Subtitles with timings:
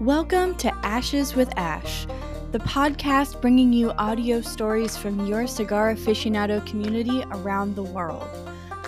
[0.00, 2.06] Welcome to Ashes with Ash,
[2.52, 8.26] the podcast bringing you audio stories from your cigar aficionado community around the world.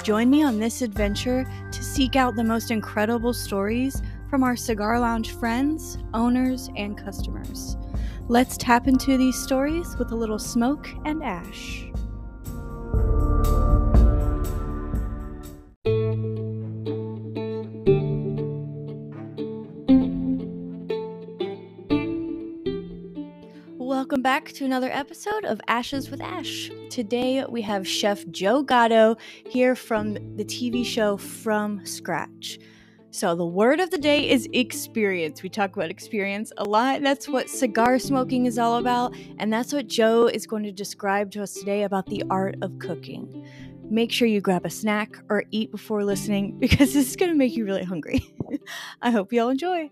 [0.03, 4.01] Join me on this adventure to seek out the most incredible stories
[4.31, 7.77] from our cigar lounge friends, owners, and customers.
[8.29, 11.85] Let's tap into these stories with a little smoke and ash.
[24.23, 26.71] Welcome back to another episode of Ashes with Ash.
[26.91, 29.17] Today we have Chef Joe Gatto
[29.49, 32.61] here from the TV show From Scratch.
[33.11, 35.43] So, the word of the day is experience.
[35.43, 37.03] We talk about experience a lot.
[37.03, 39.13] That's what cigar smoking is all about.
[39.41, 42.79] And that's what Joe is going to describe to us today about the art of
[42.79, 43.45] cooking.
[43.91, 47.37] Make sure you grab a snack or eat before listening because this is going to
[47.37, 48.33] make you really hungry.
[49.03, 49.91] I hope you all enjoy.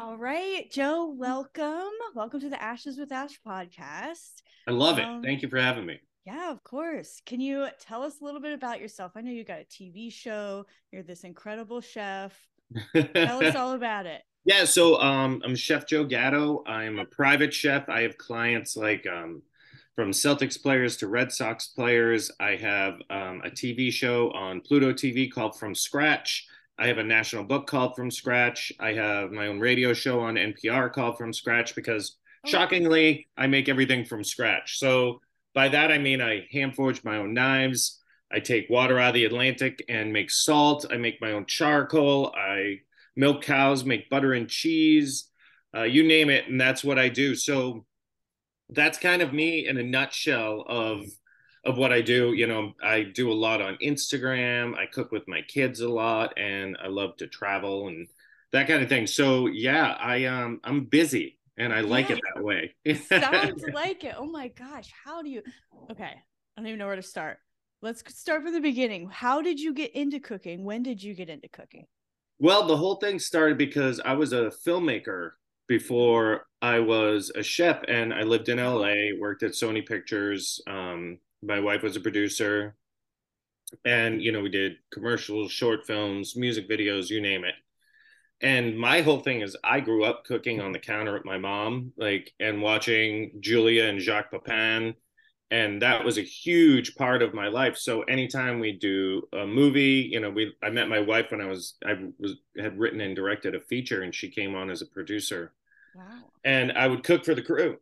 [0.00, 1.90] All right, Joe, welcome.
[2.14, 4.42] Welcome to the Ashes with Ash podcast.
[4.68, 5.04] I love it.
[5.04, 5.98] Um, Thank you for having me.
[6.24, 7.20] Yeah, of course.
[7.26, 9.12] Can you tell us a little bit about yourself?
[9.16, 10.66] I know you got a TV show.
[10.92, 12.32] You're this incredible chef.
[12.94, 14.22] Tell us all about it.
[14.44, 16.62] yeah, so um, I'm Chef Joe Gatto.
[16.64, 17.88] I'm a private chef.
[17.88, 19.42] I have clients like um,
[19.96, 22.30] from Celtics players to Red Sox players.
[22.38, 26.46] I have um, a TV show on Pluto TV called From Scratch.
[26.78, 28.72] I have a national book called From Scratch.
[28.78, 32.50] I have my own radio show on NPR called From Scratch because Oh.
[32.50, 34.78] shockingly, I make everything from scratch.
[34.78, 35.20] So
[35.54, 38.00] by that I mean I hand forge my own knives.
[38.30, 40.86] I take water out of the Atlantic and make salt.
[40.88, 42.32] I make my own charcoal.
[42.36, 42.80] I
[43.16, 45.28] milk cows, make butter and cheese.
[45.76, 47.34] Uh, you name it, and that's what I do.
[47.34, 47.84] So
[48.70, 51.06] that's kind of me in a nutshell of
[51.64, 52.32] of what I do.
[52.32, 54.76] You know, I do a lot on Instagram.
[54.76, 58.08] I cook with my kids a lot, and I love to travel and
[58.52, 59.06] that kind of thing.
[59.06, 62.74] So yeah, I um I'm busy and I like it that way.
[63.08, 64.14] Sounds like it.
[64.16, 64.90] Oh my gosh.
[65.04, 65.42] How do you?
[65.90, 66.04] Okay.
[66.04, 67.38] I don't even know where to start.
[67.82, 69.08] Let's start from the beginning.
[69.08, 70.64] How did you get into cooking?
[70.64, 71.86] When did you get into cooking?
[72.40, 75.32] Well, the whole thing started because I was a filmmaker
[75.68, 80.60] before I was a chef, and I lived in LA, worked at Sony Pictures.
[80.66, 82.76] Um, my wife was a producer,
[83.84, 87.54] and you know we did commercials, short films, music videos, you name it.
[88.40, 91.92] And my whole thing is I grew up cooking on the counter with my mom,
[91.96, 94.94] like and watching Julia and Jacques Pepin
[95.50, 97.76] and that was a huge part of my life.
[97.76, 101.46] So anytime we do a movie you know we i met my wife when i
[101.46, 104.86] was i was had written and directed a feature and she came on as a
[104.86, 105.52] producer.
[105.94, 106.04] Wow.
[106.44, 107.78] and i would cook for the crew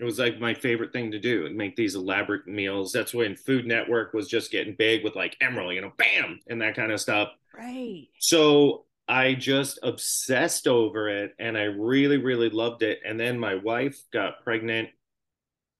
[0.00, 3.36] it was like my favorite thing to do and make these elaborate meals that's when
[3.36, 6.90] food network was just getting big with like Emeril you know bam and that kind
[6.92, 8.08] of stuff Right.
[8.18, 13.00] so I just obsessed over it and I really, really loved it.
[13.04, 14.88] And then my wife got pregnant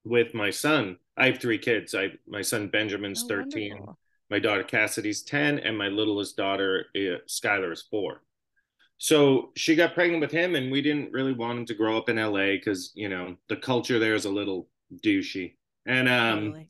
[0.05, 0.99] with my son.
[1.17, 1.95] I have three kids.
[1.95, 3.99] I my son Benjamin's Oh, 13, wonderful.
[4.31, 8.23] my daughter Cassidy's 10, and my littlest daughter uh, Skylar is four.
[9.03, 12.11] So she got pregnant with him, and we didn't really want him to grow up
[12.11, 14.69] in LA because you know the culture there is a little
[15.03, 15.55] douchey.
[15.87, 16.69] And um, Totally.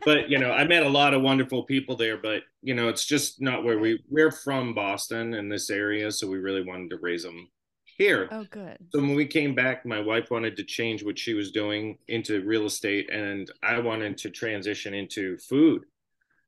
[0.04, 3.06] but you know, I met a lot of wonderful people there, but you know, it's
[3.06, 6.98] just not where we we're from Boston in this area, so we really wanted to
[6.98, 7.48] raise them
[7.96, 8.28] here.
[8.30, 8.76] Oh, good.
[8.92, 12.44] So when we came back, my wife wanted to change what she was doing into
[12.44, 15.84] real estate, and I wanted to transition into food.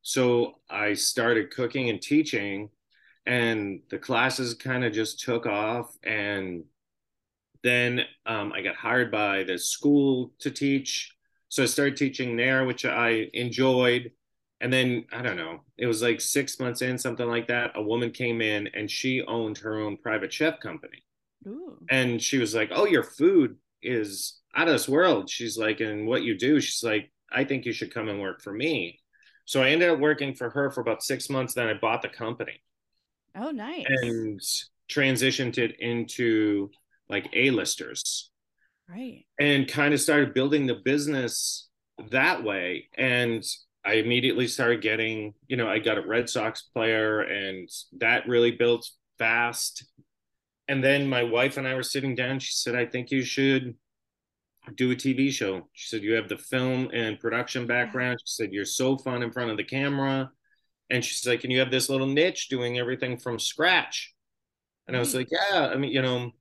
[0.02, 2.68] So I started cooking and teaching,
[3.26, 5.96] and the classes kind of just took off.
[6.02, 6.64] And
[7.62, 11.14] then um, I got hired by the school to teach.
[11.48, 14.12] So I started teaching there, which I enjoyed.
[14.60, 17.72] And then I don't know, it was like six months in, something like that.
[17.74, 21.04] A woman came in and she owned her own private chef company
[21.46, 21.78] Ooh.
[21.90, 26.06] and she was like, "Oh, your food is out of this world." She's like, "And
[26.06, 29.00] what you do?" She's like, "I think you should come and work for me."
[29.46, 31.54] So I ended up working for her for about six months.
[31.54, 32.62] Then I bought the company
[33.34, 33.86] Oh, nice.
[33.86, 34.40] and
[34.90, 36.70] transitioned it into
[37.08, 38.30] like A-listers
[38.88, 39.24] right.
[39.38, 41.68] and kind of started building the business
[42.10, 42.88] that way.
[42.96, 43.44] And
[43.84, 47.68] I immediately started getting, you know, I got a Red Sox player, and
[47.98, 48.88] that really built
[49.18, 49.84] fast.
[50.68, 52.38] And then my wife and I were sitting down.
[52.38, 53.74] She said, I think you should
[54.76, 55.68] do a TV show.
[55.72, 58.20] She said, You have the film and production background.
[58.24, 60.30] She said, You're so fun in front of the camera.
[60.90, 64.14] And she's like, And you have this little niche doing everything from scratch.
[64.86, 66.32] And I was like, Yeah, I mean, you know,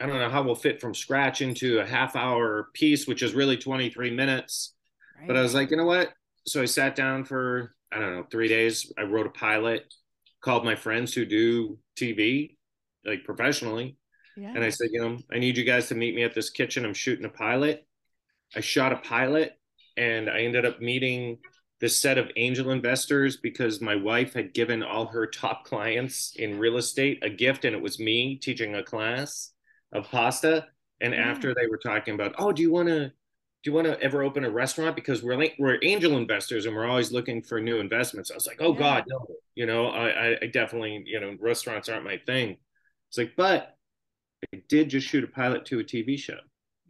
[0.00, 3.34] I don't know how we'll fit from scratch into a half hour piece, which is
[3.34, 4.74] really 23 minutes.
[5.18, 5.26] Right.
[5.26, 6.12] But I was like, you know what?
[6.46, 8.92] So I sat down for I don't know, three days.
[8.96, 9.92] I wrote a pilot,
[10.40, 12.56] called my friends who do TV,
[13.04, 13.96] like professionally.
[14.36, 14.52] Yeah.
[14.54, 16.84] And I said, you know, I need you guys to meet me at this kitchen.
[16.84, 17.86] I'm shooting a pilot.
[18.56, 19.52] I shot a pilot
[19.96, 21.38] and I ended up meeting
[21.80, 26.58] this set of angel investors because my wife had given all her top clients in
[26.58, 29.52] real estate a gift and it was me teaching a class
[29.92, 30.66] of pasta.
[31.00, 31.20] And yeah.
[31.20, 33.08] after they were talking about oh do you want to
[33.62, 34.94] do you want to ever open a restaurant?
[34.94, 38.30] Because we're like we're angel investors and we're always looking for new investments.
[38.30, 38.78] I was like oh yeah.
[38.78, 39.26] god no.
[39.54, 42.58] You know I, I definitely you know restaurants aren't my thing.
[43.08, 43.76] It's like but
[44.54, 46.34] i did just shoot a pilot to a tv show.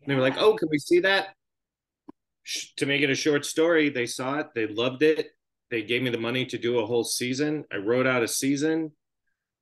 [0.00, 0.04] Yeah.
[0.08, 1.34] they were like oh can we see that
[2.76, 5.28] to make it a short story, they saw it, they loved it.
[5.70, 7.64] They gave me the money to do a whole season.
[7.72, 8.90] I wrote out a season.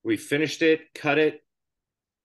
[0.03, 1.43] We finished it, cut it.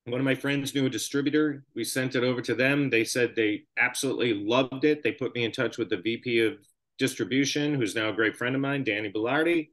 [0.05, 1.63] One of my friends knew a distributor.
[1.75, 2.89] We sent it over to them.
[2.89, 5.03] They said they absolutely loved it.
[5.03, 6.53] They put me in touch with the VP of
[6.97, 9.69] distribution, who's now a great friend of mine, Danny Bellardi.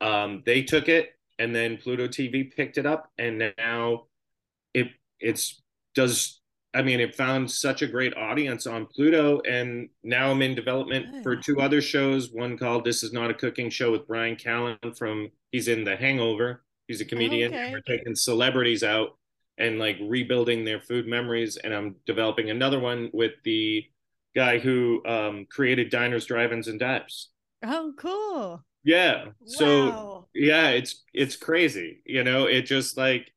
[0.00, 4.06] Um, they took it, and then Pluto TV picked it up, and now
[4.74, 4.88] it
[5.20, 5.62] it's
[5.94, 6.39] does
[6.72, 11.22] I mean, it found such a great audience on Pluto, and now I'm in development
[11.24, 12.30] for two other shows.
[12.30, 15.96] One called "This Is Not a Cooking Show" with Bryan Callen from he's in The
[15.96, 16.62] Hangover.
[16.86, 17.52] He's a comedian.
[17.52, 17.72] Okay.
[17.72, 19.16] we're taking celebrities out
[19.58, 21.56] and like rebuilding their food memories.
[21.56, 23.84] And I'm developing another one with the
[24.34, 27.30] guy who um, created Diners, Drive-ins, and Dives.
[27.62, 28.64] Oh, cool.
[28.84, 29.26] Yeah.
[29.44, 30.28] So wow.
[30.34, 32.02] yeah, it's it's crazy.
[32.06, 33.30] You know, it just like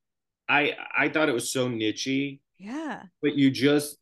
[0.48, 3.04] I I thought it was so nichey yeah.
[3.22, 3.98] But you just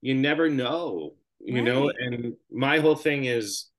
[0.00, 1.64] you never know, you right.
[1.64, 1.90] know.
[1.96, 3.70] And my whole thing is,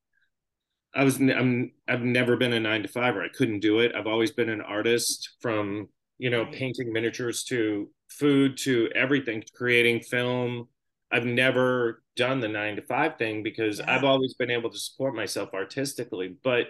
[0.94, 3.94] I was I'm I've never been a nine to five, or I couldn't do it.
[3.96, 6.54] I've always been an artist from you know right.
[6.54, 10.68] painting miniatures to food to everything, creating film.
[11.12, 13.96] I've never done the nine to five thing because yeah.
[13.96, 16.36] I've always been able to support myself artistically.
[16.44, 16.68] But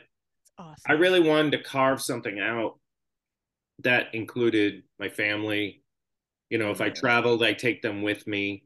[0.58, 0.76] awesome.
[0.88, 2.80] I really wanted to carve something out
[3.80, 5.84] that included my family,
[6.50, 8.64] you know if i traveled i take them with me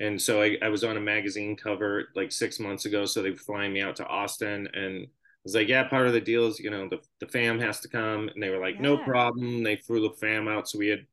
[0.00, 3.30] and so I, I was on a magazine cover like six months ago so they
[3.30, 5.06] were flying me out to austin and
[5.44, 7.80] I was like, yeah, part of the deal is, you know, the, the fam has
[7.80, 8.30] to come.
[8.30, 8.80] And they were like, yeah.
[8.80, 9.62] no problem.
[9.62, 10.70] They flew the fam out.
[10.70, 11.04] So we had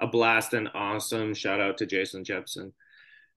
[0.00, 1.34] a blast and awesome.
[1.34, 2.72] Shout out to Jason Jepson.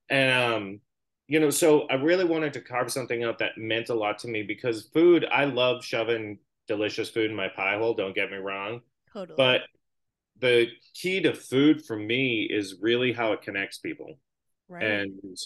[0.09, 0.79] And, um,
[1.27, 4.29] you know, so I really wanted to carve something out that meant a lot to
[4.29, 7.93] me because food, I love shoving delicious food in my pie hole.
[7.93, 8.79] Don't get me wrong.
[9.11, 9.35] Totally.
[9.35, 9.61] But
[10.39, 14.19] the key to food for me is really how it connects people.
[14.69, 14.83] Right.
[14.83, 15.37] and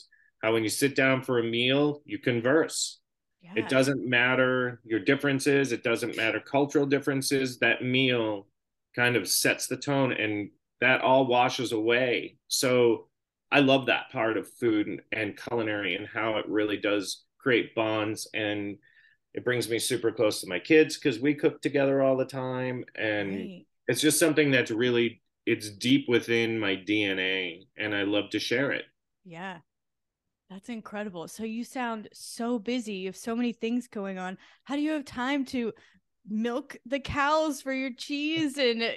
[0.41, 2.99] how when you sit down for a meal you converse.
[3.43, 3.53] Yeah.
[3.55, 5.71] it doesn't matter your differences.
[5.71, 7.57] It doesn't matter cultural differences.
[7.59, 8.47] That meal
[8.95, 10.49] kind of sets the tone and
[10.79, 12.37] that all washes away.
[12.47, 13.07] So
[13.51, 18.27] i love that part of food and, culinary and how it really does create bonds
[18.33, 18.77] and
[19.33, 22.85] it brings me super close to my kids because we cook together all the time
[22.95, 28.29] and right it's just something that's really it's deep within my DNA and I love
[28.31, 28.85] to share it.
[29.25, 29.57] Yeah.
[30.49, 31.27] That's incredible.
[31.27, 32.93] So you sound so busy.
[32.93, 34.37] You have so many things going on.
[34.63, 35.73] How do you have time to
[36.27, 38.91] milk the cows for your cheese and uh,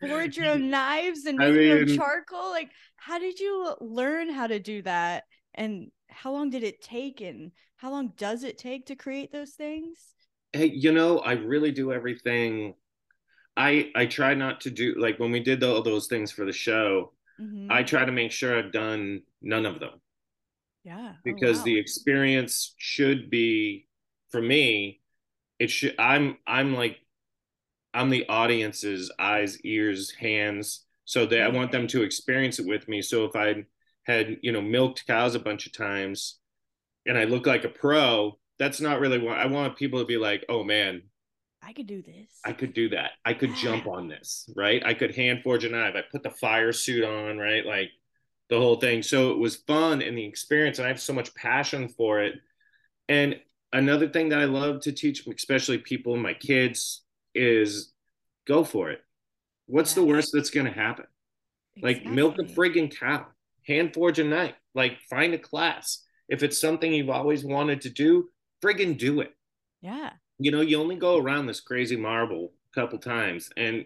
[0.00, 2.50] forge your own knives and make mean, your own charcoal?
[2.50, 5.24] Like, how did you learn how to do that?
[5.54, 7.20] And how long did it take?
[7.20, 9.98] And how long does it take to create those things?
[10.52, 12.74] Hey, you know, I really do everything
[13.56, 16.52] I I try not to do like when we did all those things for the
[16.52, 17.12] show.
[17.40, 17.70] Mm-hmm.
[17.70, 20.00] I try to make sure I've done none of them.
[20.84, 21.12] Yeah.
[21.14, 21.64] Oh, because oh, wow.
[21.64, 23.88] the experience should be
[24.30, 25.00] for me.
[25.58, 25.94] It should.
[25.98, 26.98] I'm I'm like
[27.94, 30.84] I'm the audience's eyes, ears, hands.
[31.04, 33.02] So that I want them to experience it with me.
[33.02, 33.64] So if I
[34.04, 36.38] had you know milked cows a bunch of times,
[37.06, 40.16] and I look like a pro, that's not really what I want people to be
[40.16, 40.44] like.
[40.48, 41.02] Oh man,
[41.64, 42.28] I could do this.
[42.44, 43.12] I could do that.
[43.24, 44.82] I could jump on this, right?
[44.84, 45.94] I could hand forge a knife.
[45.94, 47.64] I put the fire suit on, right?
[47.64, 47.90] Like
[48.48, 49.02] the whole thing.
[49.02, 52.34] So it was fun and the experience, and I have so much passion for it.
[53.08, 53.36] And
[53.72, 57.02] another thing that I love to teach, especially people, my kids,
[57.32, 57.92] is
[58.44, 59.00] go for it.
[59.66, 61.06] What's the worst that's going to happen?
[61.76, 62.04] Exactly.
[62.04, 63.26] Like milk a friggin' cow,
[63.66, 66.04] hand forge a knife, like find a class.
[66.28, 68.30] If it's something you've always wanted to do,
[68.62, 69.32] friggin' do it.
[69.80, 73.50] Yeah you know, you only go around this crazy marble a couple times.
[73.56, 73.84] And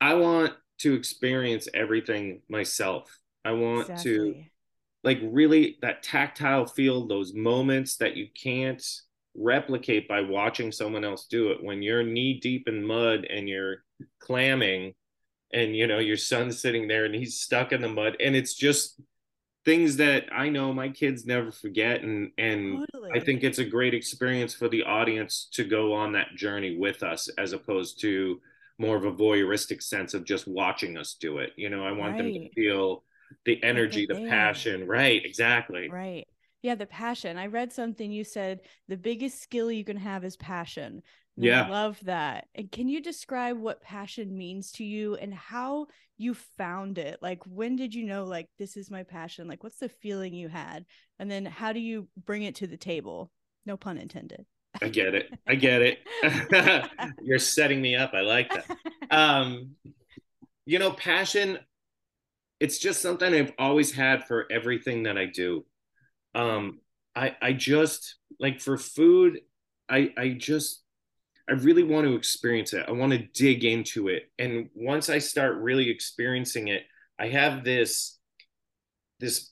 [0.00, 3.18] I want to experience everything myself.
[3.44, 4.12] I want exactly.
[4.12, 4.44] to
[5.04, 8.84] like really that tactile feel, those moments that you can't
[9.36, 11.62] replicate by watching someone else do it.
[11.62, 13.84] When you're knee deep in mud and you're
[14.20, 14.94] clamming
[15.52, 18.54] and you know your son's sitting there and he's stuck in the mud and it's
[18.54, 19.00] just
[19.64, 23.10] things that I know my kids never forget and and Totally.
[23.14, 27.02] I think it's a great experience for the audience to go on that journey with
[27.02, 28.40] us as opposed to
[28.78, 31.50] more of a voyeuristic sense of just watching us do it.
[31.56, 33.02] You know, I want them to feel
[33.44, 34.28] the energy, the there.
[34.28, 34.86] passion.
[34.86, 35.88] Right, exactly.
[35.90, 36.26] Right.
[36.62, 37.36] Yeah, the passion.
[37.36, 41.02] I read something you said the biggest skill you can have is passion.
[41.46, 41.68] Yeah.
[41.68, 42.46] love that.
[42.54, 47.18] And can you describe what passion means to you and how you found it?
[47.22, 49.46] Like when did you know like this is my passion?
[49.46, 50.84] Like what's the feeling you had?
[51.18, 53.30] And then how do you bring it to the table?
[53.66, 54.46] No pun intended.
[54.82, 55.32] I get it.
[55.46, 56.90] I get it.
[57.22, 58.14] You're setting me up.
[58.14, 58.66] I like that.
[59.10, 59.76] Um,
[60.66, 61.58] you know, passion,
[62.60, 65.64] it's just something I've always had for everything that I do.
[66.34, 66.80] Um,
[67.14, 69.40] I I just like for food,
[69.88, 70.82] I I just
[71.48, 72.84] I really want to experience it.
[72.86, 74.30] I want to dig into it.
[74.38, 76.82] And once I start really experiencing it,
[77.18, 78.18] I have this
[79.20, 79.50] this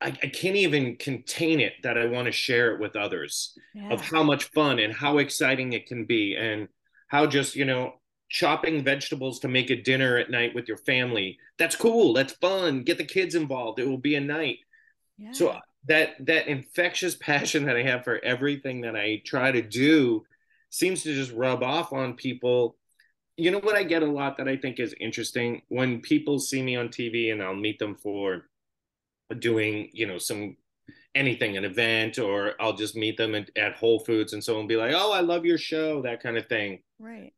[0.00, 3.90] I, I can't even contain it that I want to share it with others yeah.
[3.90, 6.68] of how much fun and how exciting it can be and
[7.08, 7.94] how just you know
[8.28, 12.82] chopping vegetables to make a dinner at night with your family that's cool that's fun
[12.82, 14.58] get the kids involved it will be a night
[15.18, 15.30] yeah.
[15.30, 20.24] so that that infectious passion that i have for everything that i try to do
[20.74, 22.76] seems to just rub off on people
[23.36, 26.62] you know what i get a lot that i think is interesting when people see
[26.62, 28.46] me on tv and i'll meet them for
[29.38, 30.56] doing you know some
[31.14, 34.68] anything an event or i'll just meet them at, at whole foods and so and
[34.68, 37.32] be like oh i love your show that kind of thing right.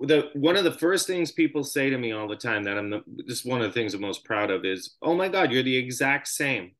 [0.00, 2.90] the one of the first things people say to me all the time that i'm
[2.90, 5.62] the, just one of the things i'm most proud of is oh my god you're
[5.62, 6.72] the exact same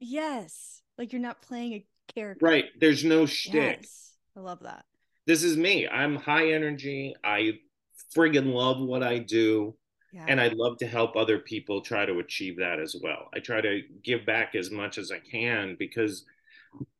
[0.00, 0.82] Yes.
[0.98, 2.44] Like you're not playing a character.
[2.44, 4.13] right there's no shtick Yes.
[4.36, 4.84] I love that.
[5.26, 7.52] this is me i'm high energy i
[8.14, 9.74] friggin love what i do
[10.12, 10.24] Yeah.
[10.28, 13.60] and i love to help other people try to achieve that as well i try
[13.60, 16.24] to give back as much as i can because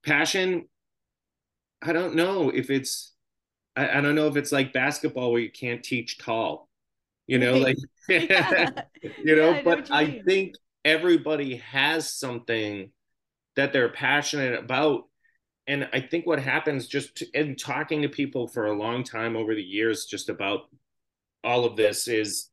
[0.05, 0.67] passion
[1.83, 3.13] i don't know if it's
[3.77, 6.69] i, I don't know if it's like basketball where you can't teach tall
[7.27, 7.77] you know like
[8.09, 8.71] Yeah.
[9.25, 12.91] you know Yeah, I know but you i think everybody has something
[13.57, 15.05] that they're passionate about
[15.67, 19.55] and i think what happens just in talking to people for a long time over
[19.55, 20.63] the years just about
[21.43, 22.51] all of this is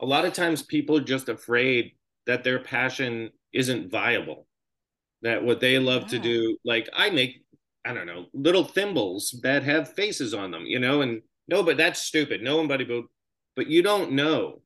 [0.00, 1.92] a lot of times people are just afraid
[2.26, 4.46] that their passion isn't viable
[5.22, 7.44] that what they love to do like i make
[7.84, 11.76] i don't know little thimbles that have faces on them you know and no but
[11.76, 12.42] that's stupid.
[12.42, 12.80] No one but
[13.56, 14.62] but you don't know.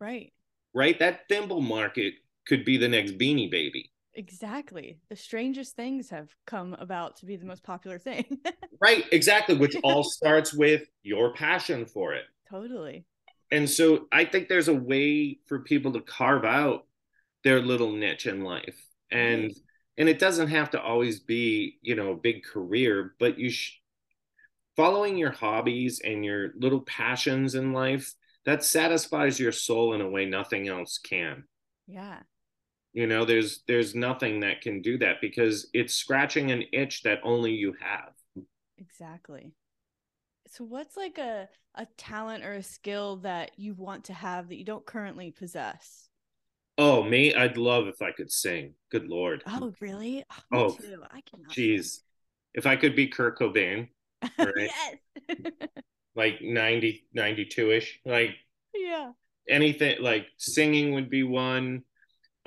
[0.00, 0.32] Right.
[0.72, 0.98] right?
[0.98, 2.14] That thimble market
[2.46, 4.98] could be the next beanie baby Exactly.
[5.08, 8.24] The strangest things have come about to be the most popular thing.
[8.80, 13.04] right exactly which all starts with your passion for it totally.
[13.50, 16.86] and so i think there's a way for people to carve out
[17.44, 19.52] their little niche in life and
[19.98, 23.80] and it doesn't have to always be you know a big career but you sh-
[24.76, 28.14] following your hobbies and your little passions in life
[28.46, 31.44] that satisfies your soul in a way nothing else can
[31.86, 32.20] Yeah.
[32.92, 37.20] You know there's there's nothing that can do that because it's scratching an itch that
[37.24, 38.12] only you have
[38.78, 39.52] Exactly.
[40.48, 44.56] So what's like a a talent or a skill that you want to have that
[44.56, 46.08] you don't currently possess?
[46.78, 50.24] oh me i'd love if i could sing good lord Oh, really?
[50.52, 51.02] Oh, me Oh, too.
[51.10, 51.56] I cannot.
[51.56, 52.00] jeez
[52.54, 53.88] if i could be kurt cobain
[54.38, 54.54] right.
[54.56, 54.96] yes.
[56.14, 58.30] like 90 92ish like
[58.74, 59.12] yeah.
[59.48, 61.82] anything like singing would be one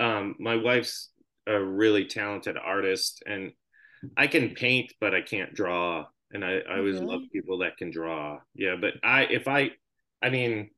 [0.00, 1.10] um my wife's
[1.46, 3.52] a really talented artist and
[4.16, 7.90] i can paint but i can't draw and i i always love people that can
[7.90, 9.70] draw yeah but i if i
[10.22, 10.70] i mean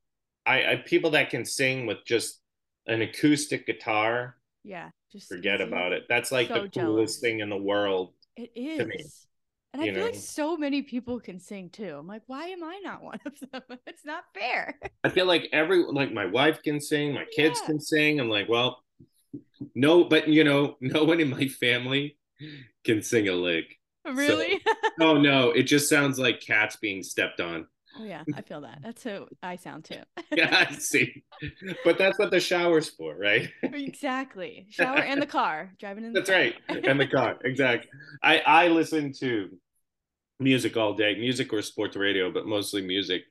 [0.46, 2.40] i i people that can sing with just
[2.86, 4.90] an acoustic guitar Yeah.
[5.12, 5.68] Just forget easy.
[5.68, 7.20] about it that's like So the coolest jealous.
[7.20, 8.86] thing in the world It is.
[8.86, 9.04] me.
[9.72, 11.96] And I feel like so many people can sing too.
[11.98, 13.78] I'm like, why am I not one of them?
[13.86, 14.78] It's not fair.
[15.04, 17.66] I feel like every like my wife can sing, my kids Yeah.
[17.66, 18.20] can sing.
[18.20, 18.82] I'm like, well,
[19.74, 22.16] no, but you know, no one in my family
[22.84, 23.76] can sing a lick.
[24.04, 24.60] really?
[25.00, 27.66] Oh no, it just sounds like cats being stepped on.
[27.98, 28.78] oh yeah, I feel that.
[28.82, 30.00] That's who I sound too.
[30.32, 31.24] Yeah, I see.
[31.84, 33.48] But that's what the shower's for, right?
[33.62, 34.66] exactly.
[34.70, 35.72] Shower and the car.
[35.78, 36.38] Driving in the That's car.
[36.38, 36.54] right.
[36.84, 37.88] And the car, exactly.
[38.22, 39.48] I I listen to
[40.38, 43.22] music all day, music or sports radio, but mostly music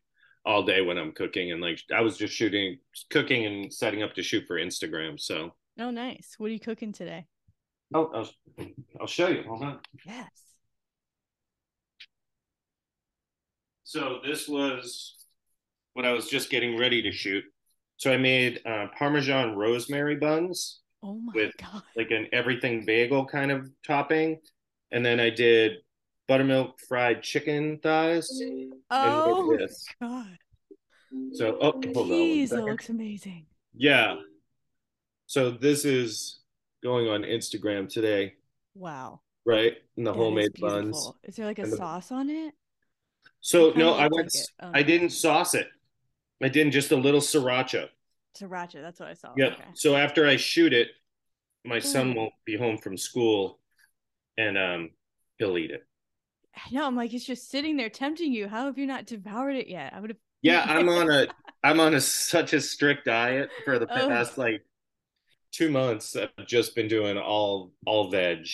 [0.46, 1.52] all day when I'm cooking.
[1.52, 2.80] And like I was just shooting,
[3.10, 5.20] cooking, and setting up to shoot for Instagram.
[5.20, 6.36] So Oh, nice.
[6.38, 7.26] What are you cooking today?
[7.94, 8.30] oh, I'll,
[9.02, 9.44] I'll show you.
[9.48, 9.80] Hold on.
[10.06, 10.30] Yes.
[13.84, 15.16] So this was
[15.94, 17.44] what I was just getting ready to shoot.
[17.98, 21.84] So I made uh, Parmesan rosemary buns Oh my with god.
[21.96, 24.40] like an everything bagel kind of topping,
[24.92, 25.74] and then I did
[26.28, 28.42] buttermilk fried chicken thighs.
[28.92, 29.68] Oh my
[30.02, 30.38] god.
[31.34, 32.18] So oh, hold on.
[32.18, 33.46] Jeez, that looks amazing.
[33.76, 34.16] Yeah.
[35.28, 36.40] So this is
[36.84, 38.36] going on Instagram today,
[38.76, 39.22] Wow.
[39.46, 39.74] right?
[39.98, 41.12] And the That is homemade buns.
[41.24, 42.54] Is there like a the- sauce on it?
[43.42, 44.34] So It no, I went.
[44.34, 44.46] like.
[44.62, 45.68] Oh, I didn't sauce it.
[46.44, 47.90] I didn't just a little sriracha.
[48.38, 49.34] Sriracha, that's what I saw.
[49.38, 49.54] Yep.
[49.54, 49.64] Okay.
[49.76, 50.90] So after I shoot it,
[51.64, 53.60] my son won't be home from school,
[54.38, 54.92] and um,
[55.40, 55.84] he'll eat it.
[56.56, 56.86] I know.
[56.86, 58.48] I'm like, it's just sitting there tempting you.
[58.48, 59.94] How have you not devoured it yet?
[59.94, 60.18] I would have.
[60.42, 61.28] Yeah, I'm on a
[61.64, 64.08] I'm on a such a strict diet for the Oh.
[64.08, 64.64] past like
[65.56, 66.16] two months.
[66.16, 68.48] I've just been doing all all veg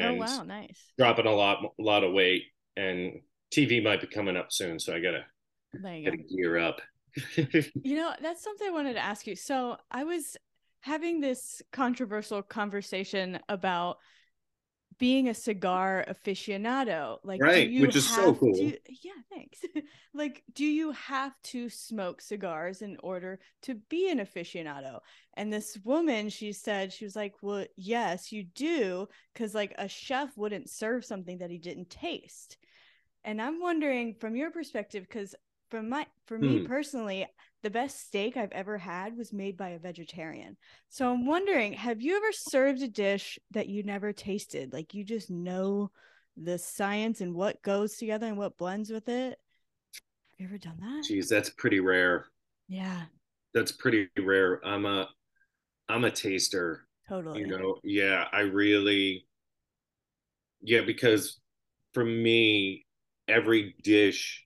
[0.00, 0.92] Oh and wow, nice.
[0.98, 2.44] dropping a lot a lot of weight.
[2.76, 5.24] And TV might be coming up soon, so I gotta
[6.04, 6.24] gotta go.
[6.30, 6.80] gear up.
[7.82, 9.34] You know, that's something I wanted to ask you.
[9.36, 10.36] So I was
[10.80, 13.98] having this controversial conversation about
[15.00, 17.18] being a cigar aficionado.
[17.24, 18.54] Like, do Right, you which is so cool.
[18.54, 19.58] to- yeah, thanks.
[20.14, 25.00] like, do you have to smoke cigars in order to be an aficionado?
[25.34, 29.08] And this woman, she said, she was like, well, yes, you do.
[29.34, 32.58] Cause like a chef wouldn't serve something that he didn't taste.
[33.24, 35.34] And I'm wondering from your perspective, because
[35.70, 36.66] from my for me Hmm.
[36.66, 37.26] personally,
[37.62, 40.56] the best steak I've ever had was made by a vegetarian.
[40.88, 44.72] So I'm wondering, have you ever served a dish that you never tasted?
[44.72, 45.90] Like you just know
[46.36, 49.38] the science and what goes together and what blends with it?
[50.32, 51.06] Have you ever done that?
[51.06, 52.26] Jeez, that's pretty rare.
[52.68, 53.06] Yeah,
[53.54, 54.64] That's pretty rare.
[54.66, 55.08] I'm a
[55.88, 56.86] I'm a taster.
[57.08, 57.42] totally.
[57.42, 59.26] you know yeah i really
[60.62, 61.40] yeah because
[61.94, 62.84] for me
[63.28, 64.44] every dish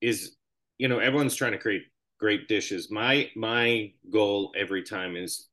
[0.00, 0.36] is
[0.78, 1.82] you know everyone's trying to create
[2.18, 5.48] great dishes my my goal every time is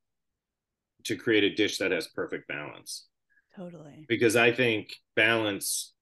[1.04, 3.08] to create a dish that has perfect balance
[3.56, 4.06] Totally.
[4.08, 5.94] because i think balance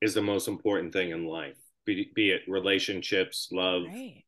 [0.00, 4.24] is the most important thing in life be, be it relationships love Right.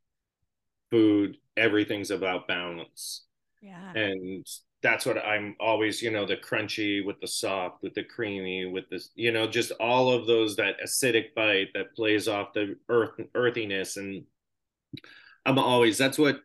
[0.90, 3.24] food everything's about balance
[3.60, 3.92] Yeah.
[3.94, 4.46] and
[4.82, 8.88] that's what I'm always, you know, the crunchy with the soft, with the creamy, with
[8.90, 13.20] this, you know, just all of those that acidic bite that plays off the earth
[13.34, 14.24] earthiness, and
[15.46, 16.40] I'm always that's what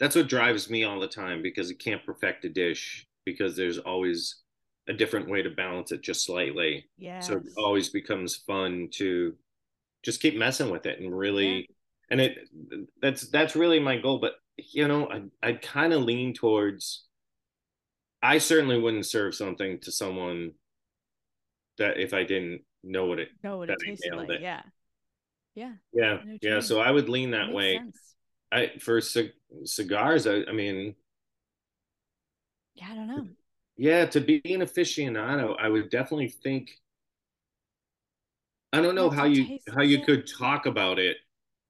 [0.00, 3.78] that's what drives me all the time because you can't perfect a dish because there's
[3.78, 4.42] always
[4.88, 6.86] a different way to balance it just slightly.
[6.96, 7.20] Yeah.
[7.20, 9.34] So it always becomes fun to
[10.02, 11.68] just keep messing with it and really,
[12.10, 12.38] and it
[13.02, 14.18] that's that's really my goal.
[14.18, 17.04] But you know, I I kind of lean towards.
[18.24, 20.52] I certainly wouldn't serve something to someone
[21.78, 23.28] that if I didn't know what it.
[23.42, 24.30] know what it tasted like.
[24.30, 24.40] it.
[24.40, 24.62] Yeah.
[25.54, 25.72] Yeah.
[25.92, 26.60] Yeah, I know what you yeah.
[26.60, 27.76] So I would lean that way.
[27.76, 28.14] sense.
[28.50, 29.32] I for c-
[29.64, 30.26] cigars.
[30.26, 30.94] I, I mean,
[32.74, 33.28] Yeah, I don't know.
[33.76, 34.06] yeah.
[34.06, 36.70] To be an aficionado, I would definitely think.
[38.72, 40.06] I don't know how you how you it.
[40.06, 41.16] could talk about it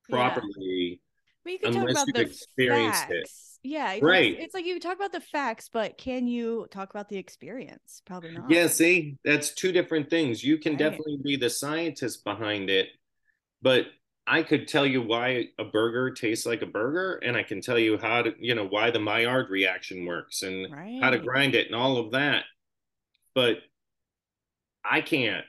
[0.08, 0.16] Yeah.
[0.16, 1.00] properly.
[1.42, 3.28] But you can talk about you've the experienced it.
[3.64, 4.36] Yeah, it's Right.
[4.36, 8.02] Like, it's like you talk about the facts, but can you talk about the experience?
[8.04, 8.50] Probably not.
[8.50, 10.42] Yeah, see, that's two different things.
[10.42, 10.78] You can Right.
[10.78, 12.88] definitely be the scientist behind it,
[13.62, 13.86] but
[14.26, 17.78] I could tell you why a burger tastes like a burger, and I can tell
[17.78, 20.68] you how to, you know, why the Maillard reaction works and
[21.00, 22.44] how to grind it and all of that.
[23.34, 23.58] But
[24.84, 25.44] I can't,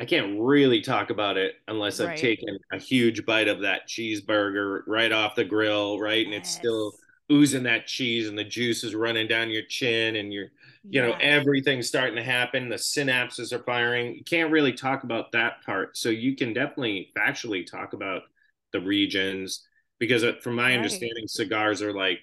[0.00, 4.82] I can't really talk about it unless I've taken a huge bite of that cheeseburger
[4.86, 6.24] right off the grill, right?
[6.24, 7.05] And it's still Yes.
[7.30, 10.48] Oozing that cheese and the juice is running down your chin and you're
[10.90, 15.32] you know everything's starting to happen the synapses are firing you can't really talk about
[15.32, 18.22] that part so you can definitely factually talk about
[18.72, 19.66] the regions
[19.98, 20.74] because uh, from my Right.
[20.74, 22.20] understanding cigars are like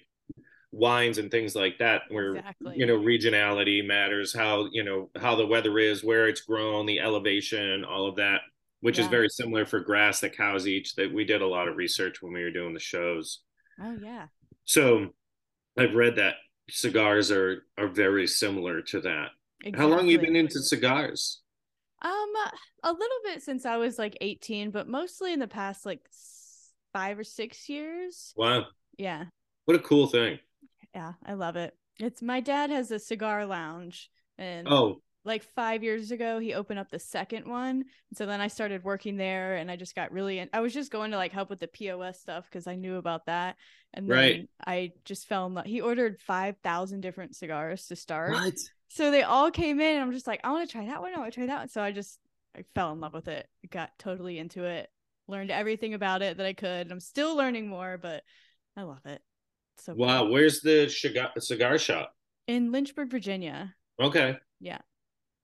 [0.72, 2.74] wines and things like that where Exactly.
[2.74, 7.00] you know regionality matters how you know how the weather is where it's grown the
[7.00, 8.40] elevation all of that
[8.80, 11.76] which is very similar for grass that cows eat that we did a lot of
[11.76, 13.40] research when we were doing the shows
[13.80, 14.28] Oh yeah.
[14.64, 15.08] So
[15.78, 16.34] I've read that
[16.70, 19.28] cigars are are very similar to that.
[19.74, 21.40] How long you been into cigars?
[22.02, 22.32] Um,
[22.82, 26.00] a little bit since I was like 18, but mostly in the past like
[26.92, 28.34] five or six years.
[28.36, 28.66] Wow,
[28.98, 29.24] Yeah.
[29.64, 30.38] what a cool thing.
[30.94, 31.14] Yeah.
[31.24, 31.74] I love it.
[31.98, 36.78] It's my dad has a cigar lounge and Oh, like five years ago he opened
[36.78, 37.76] up the second one
[38.10, 40.74] and so then i started working there and i just got really in- i was
[40.74, 43.56] just going to like help with the pos stuff because i knew about that
[43.94, 44.48] and then Right.
[44.66, 48.54] i just fell in love he ordered 5000 different cigars to start what?
[48.88, 51.14] so they all came in and i'm just like i want to try that one
[51.14, 52.18] i want to try that one so i just
[52.56, 54.90] i fell in love with it got totally into it
[55.26, 58.22] learned everything about it that i could And i'm still learning more but
[58.76, 59.22] i love it
[59.78, 62.14] So Wow, where's the cigar, cigar shop?
[62.46, 63.74] in Lynchburg, Virginia.
[63.98, 64.36] Okay.
[64.60, 64.78] Yeah.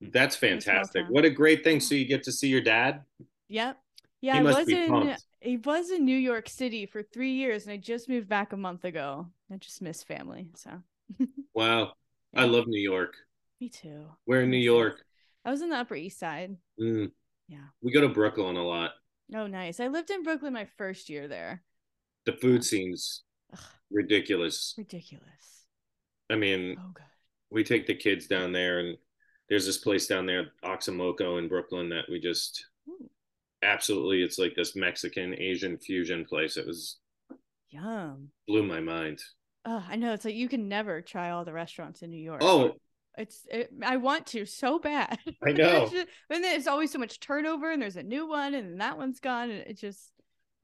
[0.01, 1.05] That's fantastic.
[1.09, 1.81] What a great thing.
[1.81, 3.03] So you get to see your dad?
[3.49, 3.79] Yep.
[4.23, 5.25] Yeah, He I must was be in pumped.
[5.45, 8.57] I was in New York City for three years and I just moved back a
[8.57, 9.27] month ago.
[9.53, 10.49] I just miss family.
[10.57, 10.71] So
[11.55, 11.93] Wow.
[12.35, 13.15] I love New York.
[13.61, 14.07] me too.
[14.27, 15.05] We're in New York.
[15.45, 16.57] I was in the Upper East Side.
[16.81, 17.11] Mm.
[17.49, 17.65] Yeah.
[17.83, 18.93] We go to Brooklyn a lot.
[19.35, 19.81] Oh, nice.
[19.81, 21.63] I lived in Brooklyn my first year there.
[22.27, 23.59] The food scene's Ugh.
[23.91, 24.75] ridiculous.
[24.77, 25.65] Ridiculous.
[26.31, 26.93] I mean, Oh,
[27.51, 28.97] we take the kids down there and
[29.51, 33.11] there's this place down there oxomoco in brooklyn that we just Ooh.
[33.63, 36.97] absolutely it's like this mexican asian fusion place it was
[37.71, 38.29] Yum.
[38.49, 39.21] blew my mind
[39.67, 40.15] Oh, I know.
[40.15, 42.41] It's like you can never try all the restaurants in New York.
[42.43, 42.77] oh
[43.19, 45.19] it's it, I want to so bad.
[45.47, 45.87] I know.
[45.93, 48.79] Just- and then it's always so much turnover, and there's a new one, and then
[48.79, 50.13] that one's gone, and it just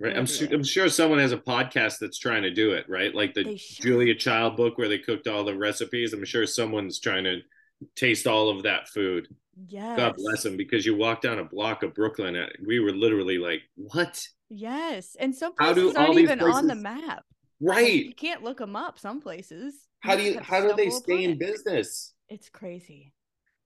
[0.01, 3.15] right I'm, su- I'm sure someone has a podcast that's trying to do it right
[3.15, 7.25] like the julia child book where they cooked all the recipes i'm sure someone's trying
[7.25, 7.41] to
[7.95, 9.29] taste all of that food
[9.69, 12.93] yes, god bless them because you walk down a block of brooklyn and we were
[12.93, 17.25] literally like what Yes, and some places all aren't even on the map.
[17.61, 18.99] right You can't look them up.
[18.99, 19.75] Some places.
[20.05, 21.39] You how do you how do they stay in it.
[21.39, 23.13] business It's crazy.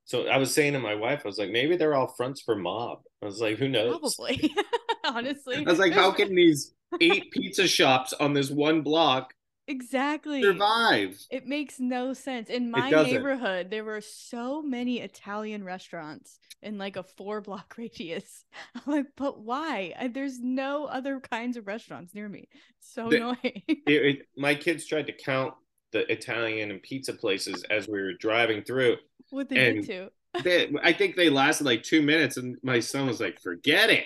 [0.04, 2.56] So I was saying to my wife, I was like, maybe they're all fronts for
[2.56, 3.00] mob.
[3.22, 4.16] I was like, who knows?
[4.16, 4.52] Probably.
[5.04, 9.34] Honestly, I was like, how can these eight pizza shops on this one block
[9.70, 11.18] exactly survive?
[11.30, 12.48] It makes no sense.
[12.50, 18.44] In my neighborhood, there were so many Italian restaurants in like a four block radius.
[18.74, 19.94] I'm like, but why?
[20.12, 22.48] There's no other kinds of restaurants near me.
[22.80, 23.62] So The- annoying.
[23.68, 25.54] It- it- my kids tried to count
[25.92, 28.96] the Italian and pizza places as we were driving through.
[29.30, 30.10] what they get to.
[30.44, 34.04] They, I think they lasted like two minutes, and my son was like, "Forget it."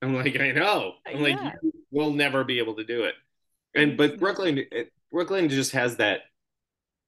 [0.00, 1.52] I'm like, "I know." Uh, I'm like, Yeah.
[1.62, 3.14] "You will never be able to do it."
[3.74, 6.20] And but Brooklyn, it, Brooklyn just has that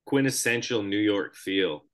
[0.07, 1.85] quintessential New York feel.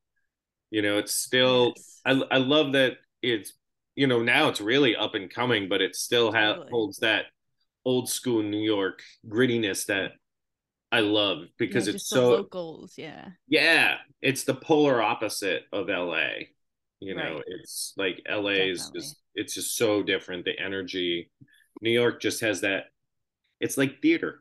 [0.70, 2.00] You know, it's still Yes.
[2.04, 3.52] I I love that it's
[3.96, 6.70] you know now it's really up and coming, but it still ha- Totally.
[6.70, 7.26] holds that
[7.84, 10.12] old school New York grittiness that
[10.92, 12.94] I love because Yeah, it's so locals.
[12.96, 13.28] Yeah.
[13.46, 16.48] yeah, it's the polar opposite of LA.
[17.00, 17.44] You know, Right.
[17.46, 20.44] it's like LA is just it's just so different.
[20.44, 21.30] The energy,
[21.80, 22.84] New York just has that.
[23.60, 24.40] It's like theater,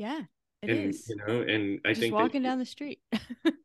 [0.00, 0.22] Yeah.
[0.62, 1.10] It and is.
[1.10, 3.00] you know, and I just think walking down the street.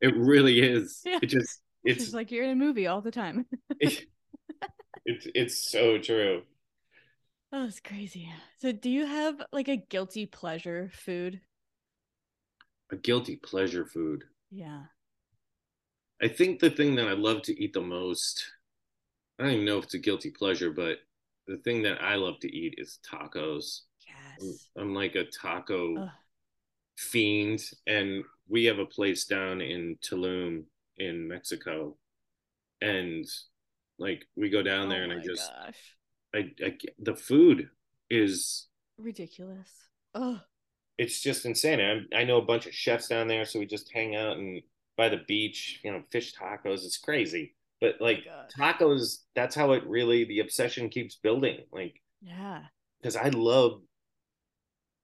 [0.02, 1.02] it really is.
[1.06, 1.20] Yeah.
[1.22, 3.46] It just it's just like you're in a movie all the time.
[3.80, 4.04] it's
[5.06, 6.42] it's so true.
[7.54, 8.30] Oh, it's crazy.
[8.60, 11.40] So, do you have like a guilty pleasure food?
[12.92, 14.26] A guilty pleasure food.
[14.52, 14.84] Yeah.
[16.22, 18.44] I think the thing that I love to eat the most,
[19.40, 20.98] I don't even know if it's a guilty pleasure, but
[21.48, 23.84] the thing that I love to eat is tacos.
[24.42, 24.68] I'm, Yes.
[24.78, 26.10] I'm like a taco Ugh.
[26.98, 30.64] Fiend, and we have a place down in Tulum
[30.98, 31.98] in Mexico,
[32.82, 33.26] and
[33.98, 35.96] like we go down there, oh and I just, gosh.
[36.34, 37.70] I, I, the food
[38.10, 39.70] is, Ridiculous.
[40.14, 40.40] Oh,
[40.98, 42.08] it's just insane.
[42.14, 44.62] I, I know a bunch of chefs down there, so we just hang out and
[44.98, 46.86] by the beach, you know, fish tacos.
[46.86, 48.50] It's crazy, but oh like God.
[48.58, 51.60] tacos, that's how it really the obsession keeps building.
[51.72, 52.62] Like yeah.
[53.02, 53.82] because I love.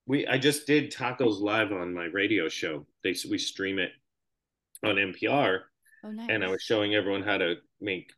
[0.07, 2.85] We I just did tacos live on my radio show.
[3.03, 3.91] They we stream it
[4.83, 5.61] on NPR,
[6.03, 6.29] Oh, nice.
[6.29, 8.11] and I was showing everyone how to make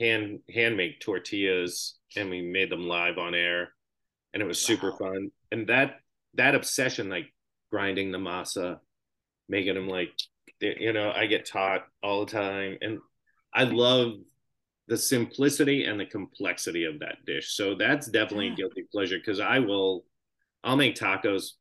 [0.00, 3.72] hand hand make tortillas, and we made them live on air,
[4.34, 5.30] and it was super fun.
[5.52, 6.00] And that
[6.34, 7.32] that obsession, like
[7.70, 8.80] grinding the masa,
[9.48, 10.10] making them like
[10.60, 13.00] you know, I get taught all the time, and
[13.54, 14.14] I love
[14.88, 17.54] the simplicity and the complexity of that dish.
[17.54, 18.52] So that's definitely Yeah.
[18.52, 20.04] a guilty pleasure because I will,
[20.64, 21.52] I'll make tacos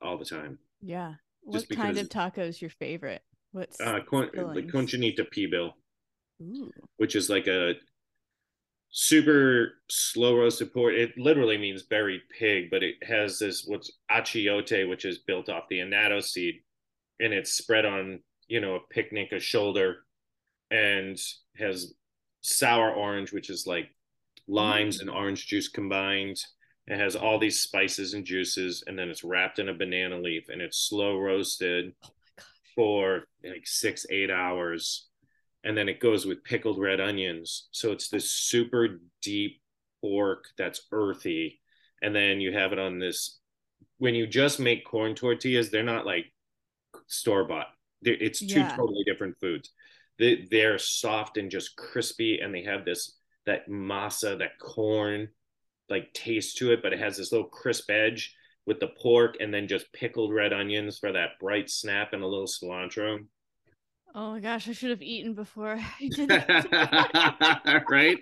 [0.00, 0.58] all the time.
[0.80, 1.14] Yeah.
[1.42, 3.22] What Just kind of taco's your favorite?
[3.52, 5.72] What's Uh, con- conchinita pibil,
[6.42, 6.70] Ooh.
[6.96, 7.74] which is like a
[8.90, 10.94] super slow roasted pork.
[10.94, 15.68] It literally means buried pig, but it has this what's achiote, which is built off
[15.68, 16.56] the annatto seed,
[17.20, 20.04] and it's spread on you know a picnic, a shoulder,
[20.70, 21.18] and
[21.56, 21.94] has
[22.42, 23.88] sour orange, which is like
[24.48, 25.02] limes Mm.
[25.02, 26.38] and orange juice combined.
[26.86, 30.48] It has all these spices and juices, and then it's wrapped in a banana leaf,
[30.48, 32.10] and it's slow roasted Oh
[32.74, 35.08] for like six, eight hours.
[35.64, 37.68] And then it goes with pickled red onions.
[37.72, 39.60] So it's this super deep
[40.00, 41.60] pork that's earthy.
[42.02, 43.40] And then you have it on this.
[43.98, 46.26] When you just make corn tortillas, they're not like
[47.08, 47.68] store bought.
[48.02, 48.76] It's two Yeah.
[48.76, 49.70] totally different foods.
[50.18, 55.28] They, they're soft and just crispy, and they have this that masa, that corn
[55.88, 58.34] like taste to it, but it has this little crisp edge.
[58.66, 62.26] with the pork and then just pickled red onions for that bright snap and a
[62.26, 63.18] little cilantro.
[64.14, 67.84] Oh my gosh, I should have eaten before you did that.
[67.88, 68.18] right?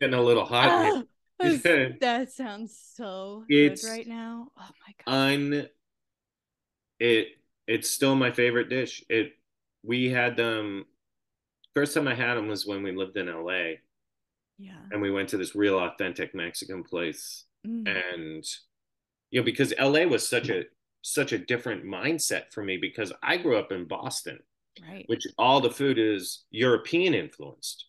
[0.00, 1.04] Getting a little hot.
[1.40, 1.58] Oh,
[2.00, 4.48] that sounds so it's good right now.
[4.56, 5.12] Oh my god.
[5.12, 5.68] Un
[7.00, 7.28] it
[7.66, 9.04] it's still my favorite dish.
[9.08, 9.32] It
[9.82, 10.84] we had them
[11.74, 13.74] first time I had them was when we lived in LA.
[14.58, 14.78] Yeah.
[14.90, 17.44] And we went to this real authentic Mexican place.
[17.66, 17.88] Mm.
[17.88, 18.44] And
[19.30, 20.64] you know, because LA was such a
[21.02, 24.38] such a different mindset for me because I grew up in Boston.
[24.88, 25.04] Right.
[25.06, 27.86] Which all the food is European influenced.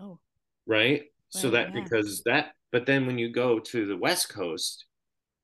[0.00, 0.18] Oh.
[0.66, 1.00] Right?
[1.00, 1.82] right so that yeah.
[1.82, 4.86] because that but then when you go to the West Coast,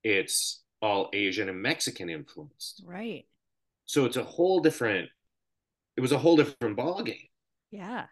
[0.05, 2.83] it's all Asian and Mexican influenced.
[2.87, 3.27] Right.
[3.85, 5.09] So it's a whole different
[5.97, 7.29] it was a whole different ballgame.
[7.71, 8.07] Yeah.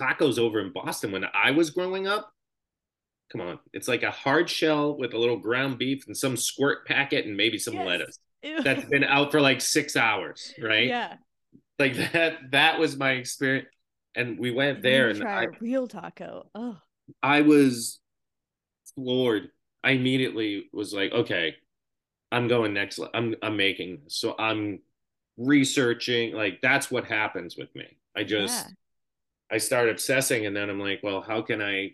[0.00, 2.30] Tacos over in Boston when I was growing up.
[3.32, 3.58] Come on.
[3.72, 7.36] It's like a hard shell with a little ground beef and some squirt packet and
[7.36, 7.86] maybe some yes.
[7.86, 8.18] lettuce.
[8.42, 8.62] Ew.
[8.62, 10.86] That's been out for like six hours, right?
[10.86, 11.14] Yeah.
[11.78, 13.68] Like that that was my experience.
[14.14, 16.48] And we went there and try I, a real taco.
[16.54, 16.78] Oh.
[17.22, 18.00] I was
[18.94, 19.50] floored.
[19.84, 21.56] I immediately was like, okay,
[22.32, 23.00] I'm going next.
[23.12, 24.16] I'm I'm making this.
[24.16, 24.80] So I'm
[25.36, 26.32] researching.
[26.32, 27.98] Like that's what happens with me.
[28.16, 28.72] I just yeah.
[29.50, 31.92] I start obsessing, and then I'm like, well, how can I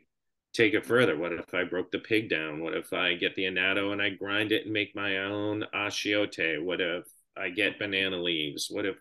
[0.55, 1.17] take it further?
[1.17, 2.61] What if I broke the pig down?
[2.63, 6.63] What if I get the annatto and I grind it and make my own achiote?
[6.63, 7.05] What if
[7.37, 8.69] I get banana leaves?
[8.71, 8.97] What if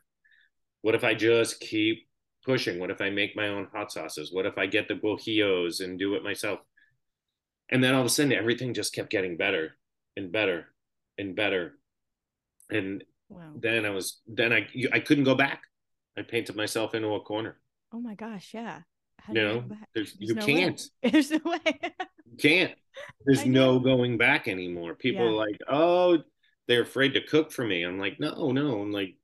[0.82, 2.08] what if I just keep
[2.44, 2.80] pushing?
[2.80, 4.32] What if I make my own hot sauces?
[4.32, 6.60] What if I get the guajillos and do it myself?
[7.70, 9.78] And then all of a sudden, everything just kept getting better
[10.18, 10.68] and better
[11.18, 11.78] and better.
[12.70, 13.54] And wow.
[13.56, 15.62] then I was, then I, I couldn't go back.
[16.18, 17.58] I painted myself into a corner.
[17.94, 18.52] Oh my gosh.
[18.54, 18.82] Yeah.
[19.20, 20.82] How you there's, there's you no can't.
[21.04, 21.10] Way.
[21.12, 21.60] There's no way.
[21.66, 22.74] you can't.
[23.26, 24.96] There's no going back anymore.
[24.96, 25.30] People yeah.
[25.30, 26.18] are like, oh,
[26.68, 27.84] they're afraid to cook for me.
[27.84, 28.82] I'm like, no, no.
[28.82, 29.16] I'm like,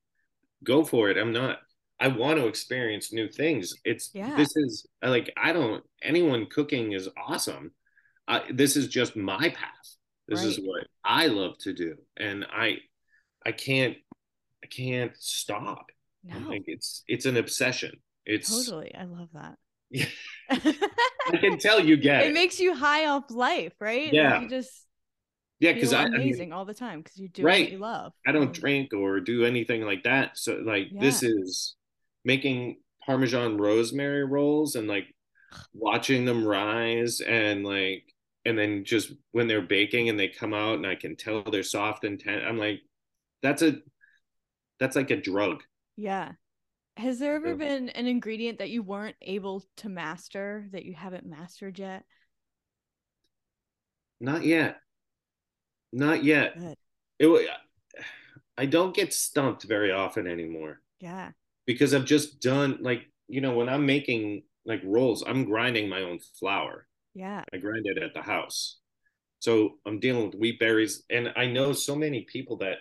[0.63, 1.17] go for it.
[1.17, 1.59] I'm not.
[1.99, 3.73] I want to experience new things.
[3.83, 4.35] It's yeah.
[4.35, 7.71] this is like I don't anyone cooking is awesome.
[8.27, 9.95] I, this is just my path.
[10.27, 10.47] This right.
[10.47, 12.77] is what I love to do, and I
[13.45, 13.97] I can't
[14.63, 15.87] I can't stop.
[16.23, 16.51] No.
[16.51, 17.93] It's it's an obsession.
[18.27, 18.93] It's totally.
[18.93, 19.57] I love that.
[19.89, 20.05] Yeah.
[20.49, 22.27] I can tell you get it.
[22.27, 24.11] It makes you high off life, right?
[24.11, 24.33] Yeah.
[24.33, 24.85] Like you just
[25.59, 27.65] yeah, because I amazing I mean, all the time because you do right.
[27.65, 28.13] what you love.
[28.27, 30.37] I don't drink or do anything like that.
[30.37, 31.01] So like yeah.
[31.01, 31.75] this is
[32.25, 35.07] making Parmesan rosemary rolls and like
[35.73, 38.03] watching them rise and like
[38.45, 41.63] and then just when they're baking and they come out and I can tell they're
[41.63, 42.81] soft and ten I'm like,
[43.41, 43.77] that's a
[44.79, 45.63] that's like a drug.
[45.95, 46.33] Yeah.
[46.97, 51.27] Has there ever been an ingredient that you weren't able to master that you haven't
[51.27, 52.03] mastered yet?
[54.19, 54.77] Not yet.
[55.93, 56.57] Not yet.
[56.57, 56.77] Good.
[57.19, 57.49] It
[58.57, 60.81] I don't get stumped very often anymore.
[60.99, 61.31] Yeah.
[61.67, 66.01] Because I've just done like, you know, when I'm making like rolls, I'm grinding my
[66.01, 66.87] own flour.
[67.13, 67.43] Yeah.
[67.53, 68.79] I grind it at the house.
[69.39, 72.77] So I'm dealing with wheat berries and I know so many people that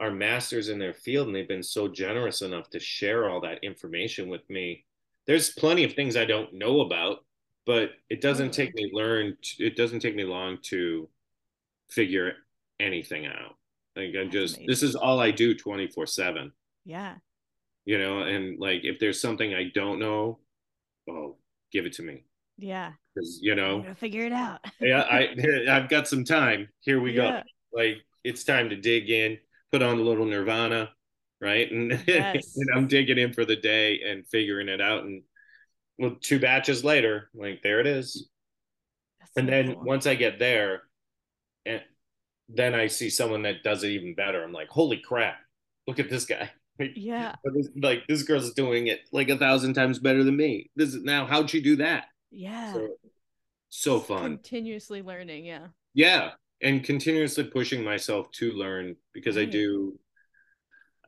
[0.00, 3.62] are masters in their field and they've been so generous enough to share all that
[3.62, 4.84] information with me.
[5.26, 7.18] There's plenty of things I don't know about,
[7.66, 11.08] but it doesn't take me learn it doesn't take me long to
[11.90, 12.32] figure
[12.80, 13.56] anything out.
[13.94, 14.66] Like I'm just amazing.
[14.66, 16.50] this is all I do 24/7.
[16.86, 17.16] Yeah.
[17.84, 20.38] You know, and like if there's something I don't know,
[21.08, 21.36] oh,
[21.70, 22.24] give it to me.
[22.56, 22.92] Yeah.
[23.16, 24.64] Cuz you know, figure it out.
[24.80, 25.34] yeah, I
[25.68, 26.70] I've got some time.
[26.80, 27.42] Here we yeah.
[27.42, 27.78] go.
[27.78, 29.38] Like it's time to dig in,
[29.72, 30.90] put on a little Nirvana,
[31.40, 31.70] right?
[31.70, 32.56] And, yes.
[32.56, 35.22] and I'm digging in for the day and figuring it out and
[35.98, 38.28] well two batches later, like there it is.
[39.20, 39.84] That's and so then cool.
[39.84, 40.82] once I get there,
[41.66, 41.82] and
[42.48, 44.42] then I see someone that does it even better.
[44.42, 45.36] I'm like, holy crap,
[45.86, 46.50] look at this guy.
[46.96, 47.34] Yeah.
[47.82, 50.70] like this girl's doing it like a thousand times better than me.
[50.76, 52.06] This is now how'd she do that?
[52.30, 52.72] Yeah.
[52.72, 52.88] So,
[53.68, 54.38] so fun.
[54.38, 55.66] Continuously learning, yeah.
[55.92, 56.30] Yeah.
[56.62, 59.48] And continuously pushing myself to learn because right.
[59.48, 59.52] I mm.
[59.52, 59.98] do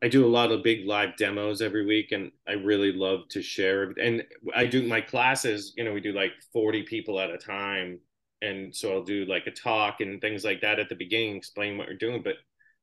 [0.02, 3.42] I do a lot of big live demos every week and I really love to
[3.42, 7.38] share and I do my classes, you know, we do like 40 people at a
[7.38, 8.00] time
[8.40, 11.78] and so I'll do like a talk and things like that at the beginning, explain
[11.78, 12.22] what we're doing.
[12.22, 12.34] But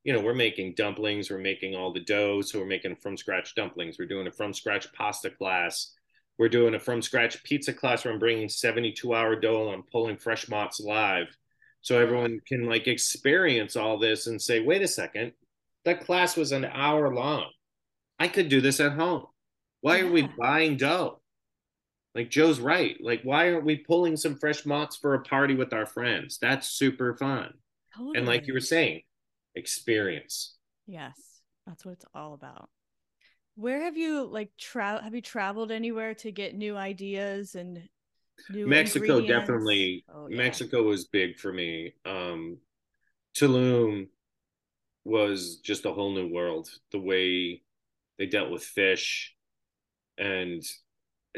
[0.02, 3.54] you know, we're making dumplings, we're making all the dough, so we're making from scratch
[3.54, 3.98] dumplings.
[3.98, 5.92] We're doing a from scratch pasta class.
[6.38, 9.82] We're doing a from scratch pizza class where I'm bringing 72 hour dough and I'm
[9.82, 11.26] pulling fresh mozz live,
[11.80, 15.32] so everyone can like experience all this and say, wait a second,
[15.84, 17.46] that class was an hour long.
[18.18, 19.24] I could do this at home.
[19.80, 21.20] Why are we buying dough?
[22.14, 22.96] Like Joe's right.
[23.00, 26.38] Like, why aren't we pulling some fresh mozz for a party with our friends?
[26.40, 27.54] That's super fun.
[27.96, 28.18] Totally.
[28.18, 29.02] And like you were saying,
[29.54, 30.56] experience.
[30.86, 31.14] Yes,
[31.66, 32.68] that's what it's all about.
[33.54, 35.02] Where have you like travel?
[35.02, 37.88] Have you traveled anywhere to get new ideas and
[38.48, 40.04] new Mexico definitely.
[40.12, 40.36] Oh, yeah.
[40.38, 41.94] Mexico was big for me.
[42.04, 42.58] Um,
[43.36, 44.08] Tulum
[45.04, 46.68] was just a whole new world.
[46.92, 47.62] The way
[48.18, 49.34] they dealt with fish,
[50.18, 50.62] and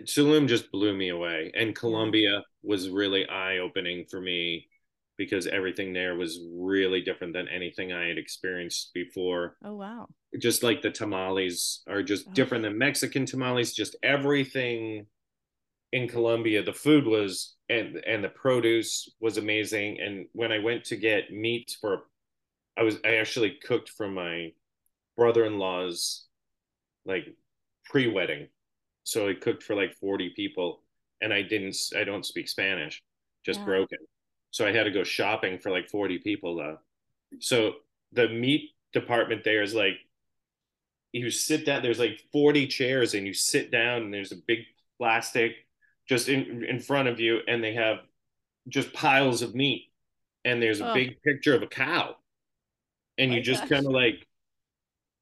[0.01, 1.53] Tulum just blew me away.
[1.55, 4.69] And Colombia was really eye opening for me
[5.19, 9.57] because everything there was really different than anything I had experienced before.
[9.65, 10.09] Oh wow.
[10.41, 12.33] Just like the tamales are just Oh.
[12.35, 15.07] different than Mexican tamales, just everything
[15.93, 20.01] in Colombia, the food was and and the produce was amazing.
[20.01, 22.03] And when I went to get meat for
[22.79, 24.53] I was I actually cooked for my
[25.17, 26.27] brother-in-law's
[27.05, 27.27] like
[27.87, 28.49] pre-wedding.
[29.05, 30.83] So I cooked for like 40 people
[31.23, 33.03] and I didn't I don't speak Spanish,
[33.45, 33.65] just Yeah.
[33.65, 33.99] broken.
[34.51, 36.79] So I had to go shopping for like 40 people though.
[37.41, 37.75] So
[38.13, 39.97] the meat department there is like
[41.13, 44.61] you sit down there's like 40 chairs and you sit down and there's a big
[44.99, 45.53] plastic
[46.09, 47.99] just in in front of you and they have
[48.69, 49.91] just piles of meat
[50.45, 50.95] and there's a Oh.
[50.95, 52.17] big picture of a cow
[53.19, 54.27] and My you just kind of like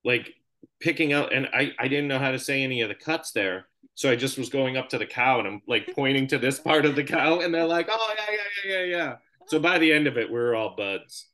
[0.05, 0.35] like
[0.81, 3.66] picking out and I I didn't know how to say any of the cuts there
[3.95, 6.59] so I just was going up to the cow and I'm like pointing to this
[6.59, 8.38] part of the cow and they're like oh yeah yeah
[8.73, 9.16] yeah yeah yeah
[9.47, 11.27] so by the end of it we are all buds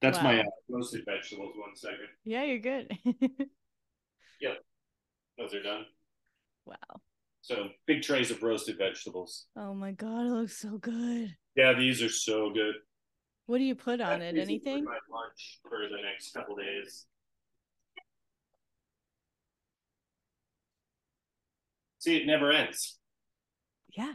[0.00, 0.40] that's my Wow.
[0.40, 2.96] uh, roasted vegetables one second Yeah, you're good.
[4.40, 4.58] Yep
[5.38, 5.84] those are done
[6.66, 7.00] wow.
[7.42, 11.36] So big trays of roasted vegetables Oh my god, it looks so good.
[11.56, 12.74] yeah these are so good
[13.46, 14.38] What do you put on That it?
[14.38, 14.84] Anything?
[14.84, 17.06] my lunch for the next couple days
[21.98, 22.98] see it never ends
[23.96, 24.12] Yeah.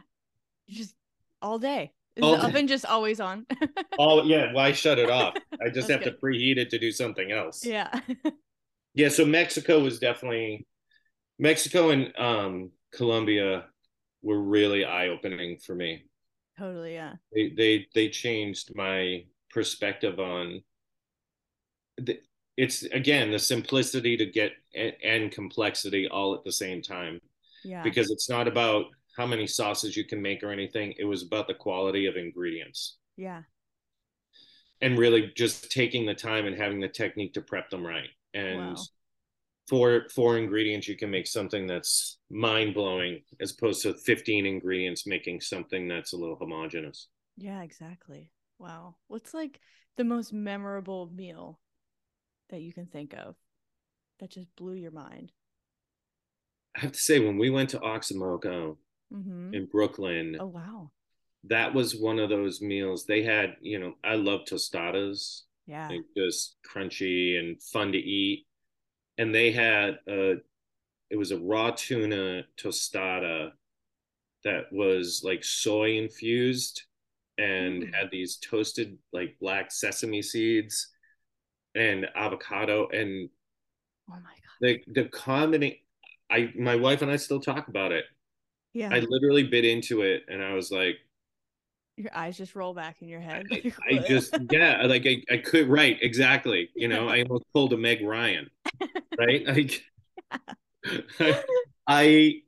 [0.65, 0.95] You just
[1.41, 1.93] all day.
[2.15, 2.47] Is All the day.
[2.47, 3.45] oven just always on?
[3.99, 5.33] Oh yeah, why shut it off?
[5.63, 7.65] I just have to preheat it to do something else.
[7.65, 7.89] yeah.
[8.93, 10.65] Yeah, so Mexico was definitely
[11.37, 13.65] Mexico and um Colombia
[14.21, 16.03] were really eye-opening for me.
[16.57, 17.13] totally, yeah.
[17.33, 20.61] They they they changed my perspective on
[21.97, 22.19] the,
[22.57, 27.19] it's again the simplicity to get and, and complexity all at the same time
[27.63, 27.83] Yeah.
[27.83, 30.93] because it's not about how many sauces you can make or anything.
[30.99, 32.97] It was about the quality of ingredients.
[33.17, 33.43] yeah.
[34.81, 38.09] and really just taking the time and having the technique to prep them right.
[38.35, 38.83] And Wow.
[39.69, 45.07] four four ingredients, you can make something that's mind blowing as opposed to fifteen ingredients
[45.07, 47.07] making something that's a little homogenous.
[47.37, 48.31] Yeah, exactly.
[48.59, 48.95] Wow.
[49.07, 49.59] What's like
[49.97, 51.59] the most memorable meal
[52.49, 53.35] that you can think of
[54.19, 55.31] that just blew your mind?
[56.75, 58.77] I have to say, when we went to Oxomoco
[59.13, 59.53] Mm-hmm.
[59.53, 60.91] in Brooklyn, Oh wow.
[61.45, 63.05] that was one of those meals.
[63.05, 65.89] They had, you know, I love tostadas, Yeah.
[66.15, 68.45] just crunchy and fun to eat.
[69.17, 70.35] And they had a,
[71.09, 73.51] it was a raw tuna tostada
[74.43, 76.83] that was like soy infused
[77.37, 77.93] and Mm.
[77.93, 80.89] had these toasted like black sesame seeds
[81.75, 83.29] and avocado and
[84.09, 84.57] Oh my god.
[84.61, 85.77] the the combination.
[86.29, 88.05] I my wife and I still talk about it.
[88.73, 88.89] Yeah.
[88.91, 90.97] I literally bit into it and I was like,
[91.97, 93.49] your eyes just roll back in your head.
[93.51, 96.69] I, I just yeah, like I, I could right exactly.
[96.75, 98.49] You know, I almost pulled a Meg Ryan,
[99.17, 99.45] right?
[99.47, 99.83] Like
[100.31, 100.39] I,
[101.87, 102.41] I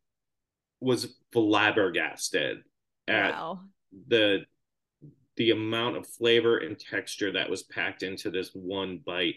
[0.79, 2.59] was flabbergasted
[3.07, 3.61] at wow.
[4.07, 4.45] the
[5.35, 9.35] the amount of flavor and texture that was packed into this one bite.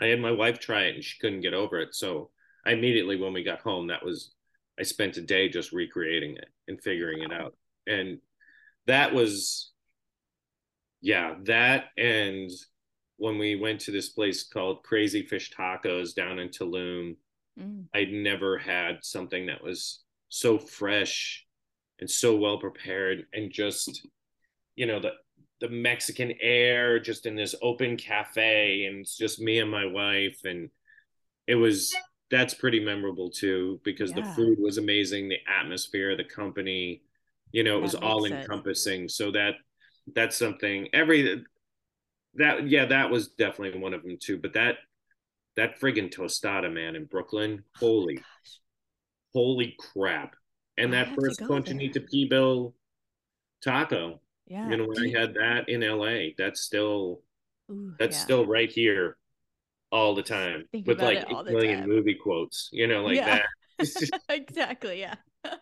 [0.00, 1.94] I had my wife try it and she couldn't get over it.
[1.94, 2.30] So
[2.66, 4.32] I immediately when we got home, that was
[4.78, 7.54] I spent a day just recreating it and figuring it out.
[7.86, 8.18] And
[8.86, 9.72] that was
[11.00, 12.50] yeah, that and
[13.16, 17.16] when we went to this place called Crazy Fish Tacos down in Tulum,
[17.58, 17.86] Mm.
[17.94, 21.44] I'd never had something that was so fresh
[22.00, 24.06] and so well prepared and just
[24.76, 25.12] you know the
[25.60, 30.40] the Mexican air just in this open cafe and it's just me and my wife
[30.44, 30.70] and
[31.46, 31.94] it was
[32.30, 37.02] that's pretty memorable too because the food was amazing the atmosphere the company
[37.52, 38.32] you know it was all it.
[38.32, 39.54] encompassing so that
[40.14, 41.42] that's something every
[42.34, 44.76] that yeah that was definitely one of them too but that
[45.58, 48.24] that friggin tostada man in brooklyn holy Gosh.
[49.34, 50.34] holy crap
[50.76, 52.72] and I that first go Cochinita Pibil
[53.62, 54.70] taco Yeah.
[54.70, 57.20] you know when i had that in la that's still
[57.70, 58.22] Ooh, that's yeah.
[58.22, 59.16] still right here
[59.90, 61.88] all the time Think with like eight million time.
[61.88, 63.38] movie quotes you know like Yeah.
[63.38, 63.46] that
[64.28, 64.98] exactly.
[65.00, 65.14] Yeah.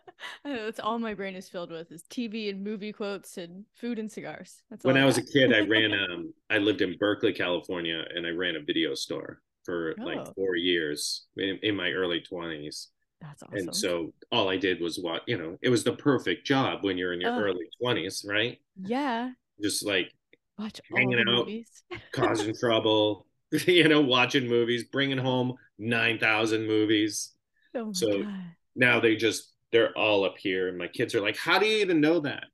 [0.43, 4.11] That's all my brain is filled with is TV and movie quotes and food and
[4.11, 4.63] cigars.
[4.71, 8.03] That's when all I was a kid, I ran um I lived in Berkeley, California,
[8.15, 10.31] and I ran a video store for like Oh.
[10.33, 12.87] four years in, in my early twenties.
[13.19, 13.57] That's awesome.
[13.57, 16.97] And so all I did was what you know, it was the perfect job when
[16.97, 17.39] you're in your Oh.
[17.39, 18.57] early twenties, right?
[18.81, 20.11] yeah, Just like
[20.57, 21.25] watch Hanging out.
[21.25, 21.83] movies.
[22.13, 23.27] causing trouble,
[23.67, 27.33] you know, watching movies, bringing home nine thousand movies.
[27.75, 28.55] Oh So- god.
[28.75, 31.79] Now they just they're all up here, and my kids are like, "How do you
[31.79, 32.45] even know that?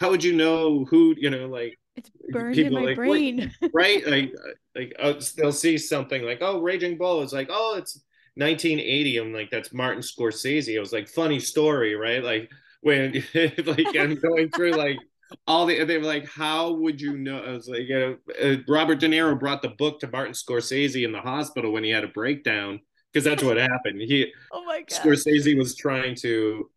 [0.00, 1.14] How would you know who?
[1.18, 3.52] You know, like." It's burned in my like, brain.
[3.72, 4.06] right?
[4.06, 4.34] Like,
[4.74, 8.02] like uh, they'll see something like, "Oh, Raging Bull." It's like, "Oh, it's
[8.34, 12.22] 1980." I'm like, "That's Martin Scorsese." It was like funny story, right?
[12.22, 12.50] Like
[12.82, 14.98] when like I'm going through like
[15.46, 18.56] all the they were like, "How would you know?" I was like, you know, uh,
[18.68, 22.04] Robert De Niro brought the book to Martin Scorsese in the hospital when he had
[22.04, 22.80] a breakdown
[23.12, 24.02] because that's what happened.
[24.02, 24.90] He oh my god.
[24.90, 26.70] Scorsese was trying to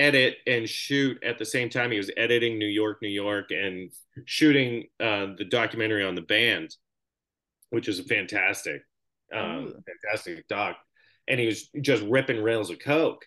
[0.00, 1.90] edit and shoot at the same time.
[1.90, 3.92] He was editing New York, New York, and
[4.24, 6.74] shooting uh, the documentary on the band,
[7.68, 8.82] which is a fantastic,
[9.32, 10.78] um, fantastic doc.
[11.28, 13.24] And he was just ripping rails of coke.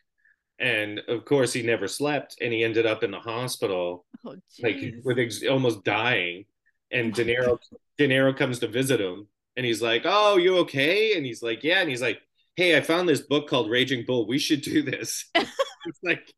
[0.59, 4.77] And of course, he never slept, and he ended up in the hospital, Oh like
[5.03, 6.45] with ex- almost dying.
[6.91, 7.57] And Oh De Niro,
[7.97, 11.63] De Niro comes to visit him, and he's like, "Oh, you okay?" And he's like,
[11.63, 12.21] "Yeah." And he's like,
[12.55, 14.27] "Hey, I found this book called Raging Bull.
[14.27, 15.25] We should do this."
[15.85, 16.33] it's like,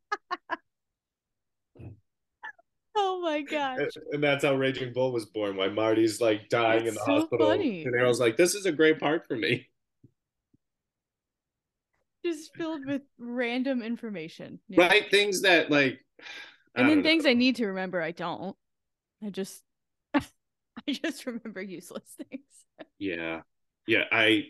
[2.96, 3.90] oh my gosh.
[4.12, 5.56] and that's how Raging Bull was born.
[5.56, 7.48] Why Marty's like dying in the so hospital.
[7.48, 7.84] funny.
[7.84, 9.68] De Niro's like, "This is a great part for me."
[12.24, 14.58] Just filled with random information.
[14.68, 14.86] Yeah.
[14.86, 15.08] Right?
[15.10, 16.00] Things that like,
[16.74, 17.02] I And then know.
[17.04, 18.56] things I need to remember, I don't.
[19.24, 19.62] I just,
[20.14, 20.22] I
[20.88, 22.42] just remember useless things.
[22.98, 23.42] Yeah,
[23.86, 24.04] yeah.
[24.10, 24.46] I,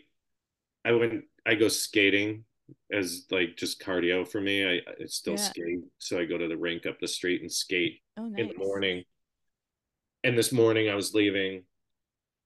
[0.83, 1.25] I went.
[1.45, 2.45] I go skating
[2.91, 4.65] as like just cardio for me.
[4.65, 5.49] I, I still Yeah.
[5.49, 8.41] skate, so I go to the rink up the street and skate Oh, nice.
[8.41, 9.03] in the morning.
[10.23, 11.63] And this morning I was leaving,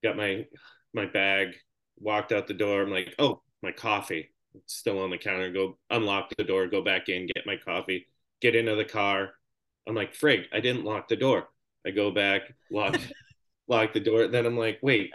[0.03, 0.45] got my
[0.93, 1.55] my bag,
[1.99, 2.81] walked out the door.
[2.83, 4.29] I'm like, oh, my coffee.
[4.55, 5.51] It's still on the counter.
[5.51, 8.07] Go unlock the door, go back in, get my coffee,
[8.41, 9.31] get into the car.
[9.87, 11.47] I'm like, frig, I didn't lock the door.
[11.85, 12.99] I go back, lock
[13.67, 14.27] lock the door.
[14.27, 15.11] Then I'm like, wait.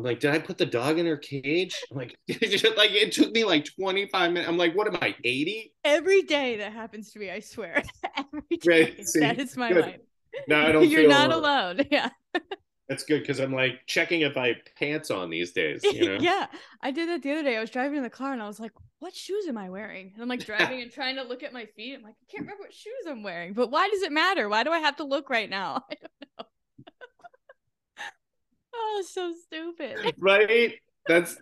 [0.00, 1.78] I'm like, did I put the dog in her cage?
[1.90, 4.48] I'm like, like it took me like 25 minutes.
[4.48, 5.74] I'm like, what am I, 80?
[5.84, 7.82] Every day that happens to me, I swear.
[8.16, 8.82] Every day.
[8.96, 9.84] Right, see, that is my good.
[9.84, 10.00] life.
[10.48, 11.80] No, I don't You're not alone.
[11.80, 11.88] alone.
[11.90, 12.08] Yeah.
[12.88, 15.84] That's good because I'm like checking if I have pants on these days.
[15.84, 16.18] You know?
[16.18, 16.46] yeah.
[16.82, 17.58] I did that the other day.
[17.58, 20.12] I was driving in the car and I was like, what shoes am I wearing?
[20.14, 21.94] And I'm like driving and trying to look at my feet.
[21.94, 23.52] I'm like, I can't remember what shoes I'm wearing.
[23.52, 24.48] But why does it matter?
[24.48, 25.84] Why do I have to look right now?
[25.90, 26.44] I don't know.
[28.74, 30.14] Oh, so stupid.
[30.18, 30.74] right?
[31.06, 31.36] That's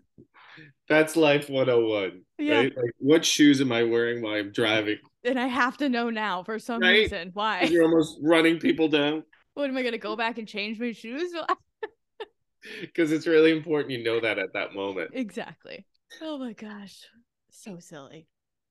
[0.89, 2.23] that's life 101.
[2.39, 2.57] Yeah.
[2.59, 2.77] Right?
[2.77, 4.99] Like what shoes am I wearing while I'm driving?
[5.25, 6.91] And I have to know now for some Right?
[7.01, 7.31] reason.
[7.35, 7.63] Why?
[7.65, 9.25] You're almost running people down
[9.55, 11.33] What am I gonna go back and change my shoes?
[12.81, 15.11] because it's really important you know that at that moment.
[15.13, 15.85] exactly.
[16.23, 17.05] Oh my gosh.
[17.51, 18.27] So silly.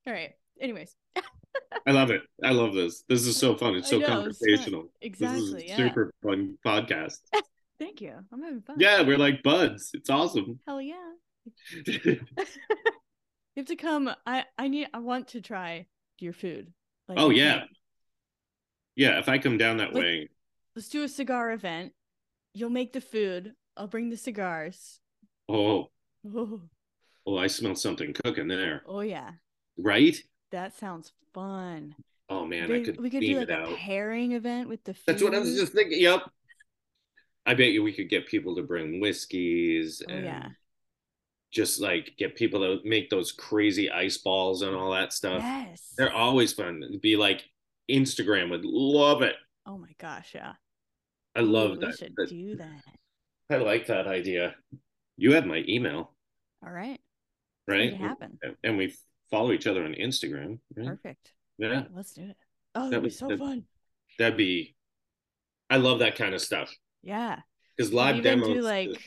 [0.05, 0.31] All right.
[0.59, 0.95] Anyways.
[1.85, 2.21] I love it.
[2.43, 3.03] I love this.
[3.07, 3.75] This is so fun.
[3.75, 4.81] It's so know, it's conversational.
[4.83, 5.39] This Exactly.
[5.41, 5.77] is a Yeah.
[5.77, 7.19] super fun podcast.
[7.79, 8.13] Thank you.
[8.31, 8.77] I'm having fun.
[8.79, 9.91] Yeah, we're like buds.
[9.93, 10.59] It's awesome.
[10.67, 10.95] Hell yeah.
[13.55, 14.07] You have to come.
[14.27, 14.87] I I need.
[14.93, 15.87] I want to try
[16.19, 16.71] your food.
[17.07, 17.63] Like, oh yeah.
[18.95, 20.29] Yeah, if I come down that Like- way.
[20.75, 21.93] Let's do a cigar event.
[22.53, 23.53] You'll make the food.
[23.75, 24.99] I'll bring the cigars.
[25.49, 25.87] Oh,
[26.35, 26.61] Oh,
[27.25, 28.83] oh, I smell something cooking there.
[28.85, 29.31] oh yeah.
[29.75, 30.15] Right?
[30.51, 31.95] That sounds fun.
[32.29, 33.75] Oh man, I could we could do like a out.
[33.77, 35.03] pairing event with the food.
[35.07, 35.99] That's what I was just thinking.
[35.99, 36.29] Yep.
[37.47, 40.47] I bet you we could get people to bring whiskeys Oh and yeah.
[41.51, 45.41] just like get people to make those crazy ice balls and all that stuff.
[45.41, 45.93] Yes.
[45.97, 46.83] They're always fun.
[46.83, 47.45] It'd be like
[47.89, 49.35] Instagram would love it.
[49.65, 50.53] Oh my gosh, yeah.
[51.35, 51.87] I love Ooh, that.
[51.87, 52.83] We should That- do that.
[53.49, 54.55] I like that idea.
[55.15, 56.13] You have my email,
[56.61, 56.99] All right.
[57.67, 57.93] right?
[57.95, 58.37] Happen.
[58.63, 58.93] And we
[59.31, 60.59] follow each other on Instagram.
[60.75, 60.87] Right?
[60.87, 61.31] Perfect.
[61.57, 62.37] Yeah, Let's do it.
[62.75, 63.63] Oh, That that'd be so that- fun.
[64.19, 64.75] that'd be.
[65.69, 67.39] I love that kind of stuff Yeah.
[67.75, 68.47] because live demos.
[68.47, 69.01] do like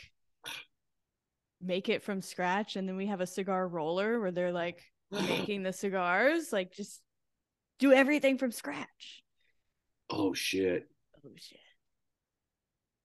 [1.60, 4.80] make it from scratch and then we have a cigar roller where they're like
[5.10, 7.00] making the cigars like just
[7.78, 9.22] do everything from scratch
[10.10, 10.88] oh shit,
[11.24, 11.58] oh shit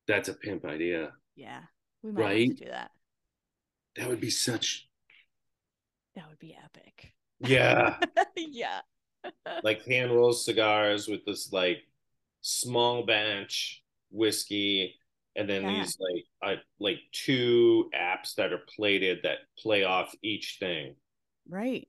[0.07, 1.11] that's a pimp idea.
[1.35, 1.61] yeah
[2.03, 2.55] we might Right?
[2.57, 2.91] do that
[3.95, 4.87] That would be such.
[6.15, 7.97] that would be epic Yeah.
[8.37, 8.81] yeah
[9.63, 11.79] like hand rolled cigars with this like
[12.41, 13.81] small batch
[14.11, 14.95] whiskey
[15.35, 15.79] and then Yeah.
[15.79, 20.95] these like I like two apps that are plated that play off each thing
[21.47, 21.87] right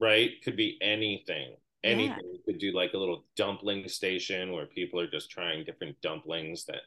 [0.00, 2.16] right could be anything anything.
[2.24, 2.32] Yeah.
[2.32, 6.64] You could do like a little dumpling station where people are just trying different dumplings
[6.66, 6.82] that.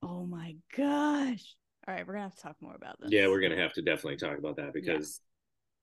[0.00, 1.56] Oh my gosh.
[1.86, 3.10] All right, we're gonna have to talk more about this.
[3.10, 5.20] Yeah, we're gonna have to definitely talk about that because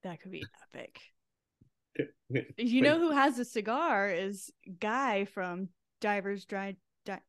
[0.03, 0.11] yeah.
[0.11, 1.01] that could be epic.
[2.57, 5.67] you know who has a cigar is Guy from
[6.05, 6.75] Divers Dry.
[7.03, 7.19] Di-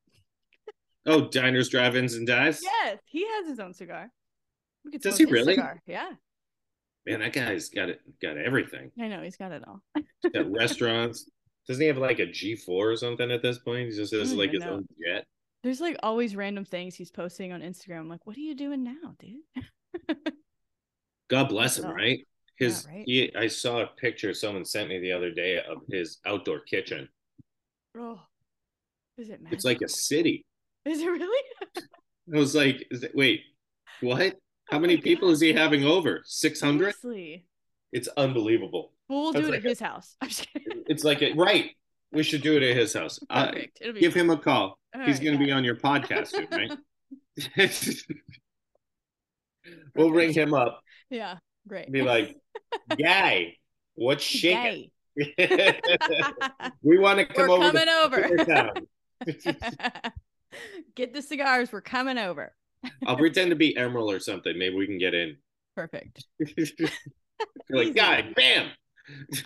[1.06, 2.60] oh, Diners, Drive-ins, and Dives.
[2.62, 4.12] Yes, he has his own cigar.
[5.00, 5.54] Does he really?
[5.54, 5.80] Cigar.
[5.86, 6.10] Yeah.
[7.06, 8.00] Man, that guy's got it.
[8.20, 8.90] Got everything.
[9.00, 9.80] I know he's got it all.
[10.34, 11.30] got restaurants.
[11.66, 13.88] Doesn't he have like a G four or something at this point?
[13.88, 14.74] He just has like his know.
[14.74, 15.24] own jet.
[15.62, 18.00] There's like always random things he's posting on Instagram.
[18.00, 20.16] I'm like, what are you doing now, dude?
[21.30, 22.20] God bless him, right?
[22.58, 23.04] His yeah, right?
[23.06, 27.08] He, I saw a picture someone sent me the other day of his outdoor kitchen.
[27.96, 28.20] Oh,
[29.18, 29.40] is it?
[29.40, 29.54] Magical?
[29.54, 30.44] It's like a city.
[30.84, 31.42] Is it really?
[32.34, 33.42] I was like, it, wait,
[34.00, 34.36] what?
[34.68, 35.34] How oh many people God.
[35.34, 36.22] is he having over?
[36.24, 36.94] Six hundred.
[37.92, 38.92] It's unbelievable.
[39.08, 40.16] Well, we'll do it like at his house.
[40.88, 41.72] It's like a, right.
[42.12, 43.18] We should do it at his house.
[43.28, 43.82] Perfect.
[43.84, 44.78] Uh, give him a call.
[44.94, 46.70] All He's right, going to be on your podcast, soon, right?
[49.96, 50.80] we'll ring him up.
[51.10, 51.90] Yeah, great.
[51.90, 52.36] Be like,
[52.96, 53.56] guy,
[53.96, 54.92] what's shaking?
[55.16, 57.72] we want to come We're over.
[57.72, 58.72] Coming over.
[60.94, 61.72] Get the cigars.
[61.72, 62.54] We're coming over.
[63.06, 64.58] I'll pretend to be Emeril or something.
[64.58, 65.36] Maybe we can get in.
[65.74, 66.24] Perfect.
[67.70, 68.70] like, guy, bam.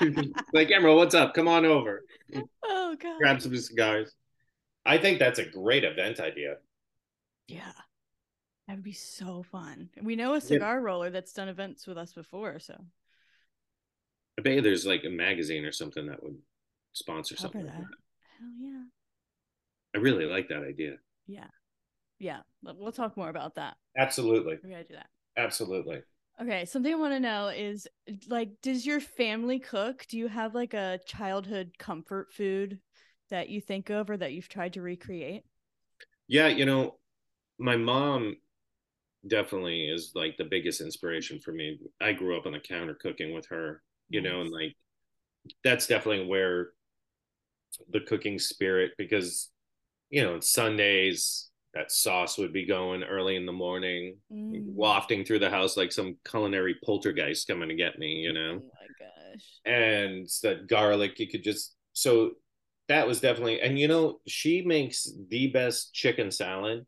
[0.53, 1.35] like Emeril, what's up?
[1.35, 2.05] Come on over.
[2.65, 3.19] Oh god.
[3.19, 4.15] Grab some cigars.
[4.85, 6.57] I think that's a great event idea.
[7.47, 7.73] Yeah.
[8.67, 9.91] That would be so fun.
[10.01, 10.85] We know a cigar yeah.
[10.85, 12.81] roller that's done events with us before, so
[14.39, 16.39] I bet there's like a magazine or something that would
[16.93, 17.75] sponsor Cover something that.
[17.75, 17.97] Like that.
[18.39, 18.83] Hell yeah.
[19.95, 20.95] I really like that idea.
[21.27, 21.49] Yeah.
[22.19, 22.41] Yeah.
[22.63, 23.77] We'll talk more about that.
[23.97, 24.59] Absolutely.
[24.63, 25.09] We're gonna do that.
[25.37, 26.03] Absolutely.
[26.41, 27.87] Okay, something I want to know is
[28.29, 30.07] like, does your family cook?
[30.09, 32.79] Do you have like a childhood comfort food
[33.29, 35.43] that you think of or that you've tried to recreate?
[36.29, 36.97] Yeah, you know,
[37.59, 38.37] my mom
[39.29, 41.79] definitely is like the biggest inspiration for me.
[42.01, 44.31] I grew up on the counter cooking with her, you nice.
[44.31, 44.75] know, and like
[45.63, 46.71] that's definitely where
[47.91, 49.51] the cooking spirit because
[50.11, 54.65] you know, Sundays that sauce would be going early in the morning, mm.
[54.65, 58.61] wafting through the house like some culinary poltergeist coming to get me, you know.
[58.61, 59.45] Oh my gosh.
[59.65, 62.33] And that garlic, you could just so
[62.89, 66.87] that was definitely and you know, she makes the best chicken salad.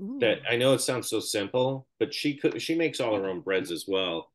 [0.00, 0.18] Ooh.
[0.20, 3.40] That I know it sounds so simple, but she could she makes all her own
[3.44, 4.30] breads as well.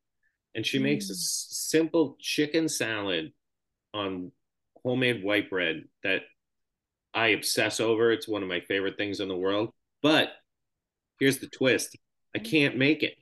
[0.55, 0.83] And she mm.
[0.83, 1.17] makes a mm.
[1.17, 3.31] simple chicken salad
[3.93, 4.33] on
[4.83, 6.23] homemade white bread that
[7.17, 8.11] I obsess over.
[8.11, 9.73] It's one of my favorite things in the world.
[10.03, 10.33] But
[11.19, 11.97] here's the twist
[12.35, 12.49] I mm.
[12.49, 13.15] can't make it.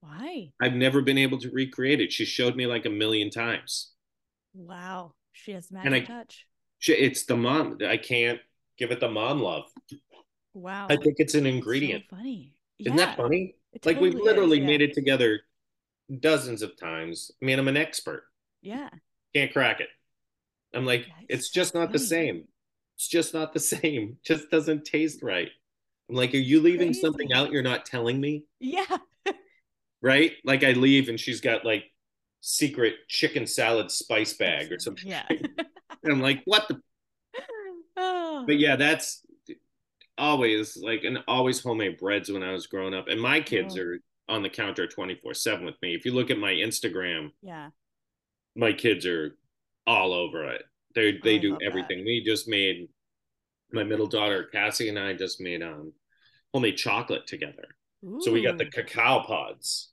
[0.00, 0.50] Why?
[0.60, 2.12] I've never been able to recreate it.
[2.12, 3.92] She showed me like a million times.
[4.54, 5.12] Wow.
[5.32, 6.46] She has magic and I, touch.
[6.80, 7.78] She, it's the mom.
[7.86, 8.40] I can't
[8.76, 9.64] give it the mom love.
[10.52, 10.88] Wow.
[10.90, 12.04] I think it's an ingredient.
[12.10, 12.54] So funny.
[12.80, 13.54] Isn't that funny?
[13.84, 14.66] like we've literally is, yeah.
[14.66, 15.42] made it together
[16.20, 17.30] dozens of times.
[17.40, 18.24] I mean, I'm an expert.
[18.62, 18.88] Yeah.
[19.32, 19.88] Can't crack it.
[20.74, 21.92] I'm like, it's just not funny.
[21.92, 22.44] the same
[22.96, 24.18] it's just not the same.
[24.24, 25.50] Just doesn't taste right.
[26.08, 27.00] I'm like, are you leaving Crazy.
[27.00, 28.44] something out you're not telling me?
[28.60, 28.96] Yeah.
[30.02, 30.32] right?
[30.44, 31.84] Like I leave and she's got like
[32.40, 35.08] secret chicken salad spice bag or something.
[35.08, 35.24] Yeah.
[35.30, 36.80] and I'm like, what the
[37.96, 38.44] oh.
[38.46, 39.22] But yeah, that's
[40.18, 43.08] always like and always homemade breads when I was growing up.
[43.08, 43.82] And my kids oh.
[43.82, 45.94] are on the counter 24-7 with me.
[45.94, 47.70] If you look at my Instagram, yeah,
[48.54, 49.36] my kids are
[49.86, 50.62] all over it.
[50.96, 51.98] They they do everything.
[51.98, 52.06] That.
[52.06, 52.88] We just made
[53.70, 55.92] my middle daughter Cassie and I just made um
[56.52, 57.76] homemade chocolate together.
[58.04, 58.18] Ooh.
[58.22, 59.90] So we got the cacao pods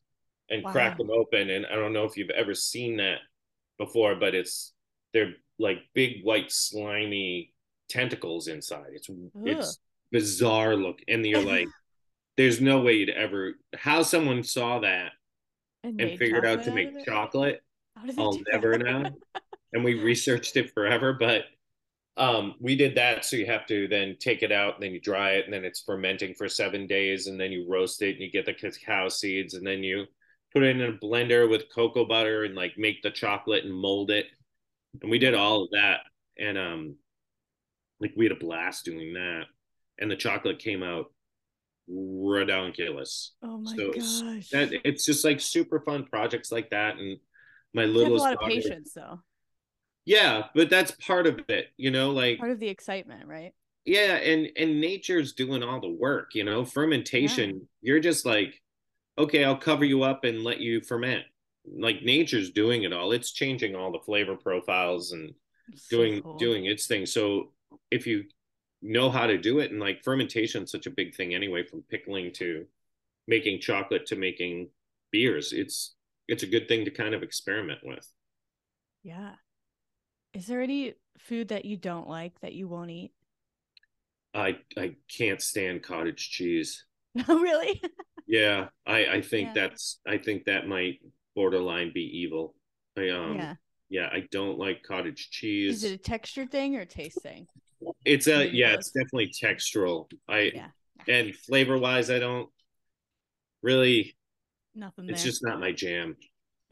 [0.49, 0.72] and wow.
[0.72, 1.49] cracked them open.
[1.49, 3.20] And I don't know if you've ever seen that
[3.78, 4.74] before, but it's
[5.14, 7.54] they're like big white slimy
[7.89, 8.91] tentacles inside.
[8.93, 9.28] It's Ugh.
[9.45, 9.80] it's
[10.12, 11.68] bizarre look, and you're like,
[12.38, 15.12] there's no way you'd ever how someone saw that
[15.84, 17.62] and, and figured out to make chocolate.
[18.18, 19.04] I'll never know.
[19.74, 21.46] and we researched it forever, but
[22.16, 23.26] um, we did that.
[23.26, 25.66] So you have to then take it out and then you dry it and then
[25.66, 29.10] it's fermenting for seven days and then you roast it and you get the cacao
[29.10, 30.06] seeds and then you
[30.54, 34.12] put it in a blender with cocoa butter and like make the chocolate and mold
[34.12, 34.28] it.
[35.02, 36.02] And we did all of that.
[36.38, 36.96] And um,
[38.00, 39.46] like we had a blast doing that.
[40.00, 41.12] And the chocolate came out
[41.90, 43.30] redonkulous.
[43.42, 44.50] Oh my so gosh.
[44.50, 46.98] That it's just like super fun projects like that.
[46.98, 47.18] And
[47.74, 49.20] my little a lot of patience though
[50.06, 53.54] yeah but that's part of it you know like part of the excitement right
[53.86, 57.60] yeah and and nature's doing all the work you know fermentation yeah.
[57.82, 58.62] you're just like
[59.18, 61.24] okay i'll cover you up and let you ferment
[61.66, 63.12] like nature's doing it all.
[63.12, 65.34] It's changing all the flavor profiles and
[65.89, 66.38] doing cool.
[66.38, 67.06] doing its thing.
[67.06, 67.51] So
[67.89, 68.26] if you
[68.82, 71.84] know how to do it, and like fermentation is such a big thing anyway, from
[71.89, 72.66] pickling to
[73.28, 74.70] making chocolate to making
[75.12, 75.95] beers, it's
[76.28, 78.08] it's a good thing to kind of experiment with.
[79.04, 79.34] Yeah.
[80.34, 83.14] Is there any food that you don't like that you won't eat?
[84.34, 86.86] I I can't stand cottage cheese.
[87.16, 87.82] No, really?
[88.26, 89.54] Yeah, I I think Yeah.
[89.54, 91.00] that's I think that might
[91.36, 92.56] borderline be evil.
[92.98, 93.56] I um yeah.
[93.90, 95.76] yeah, I don't like cottage cheese.
[95.76, 97.48] Is it a texture thing or a taste thing?
[98.06, 98.80] It's a Maybe yeah, both.
[98.80, 100.10] it's definitely textural.
[100.28, 100.70] I Yeah.
[101.08, 102.50] and flavor wise, I don't
[103.62, 104.16] really.
[104.76, 105.24] Nothing It's there.
[105.24, 106.16] just not my jam.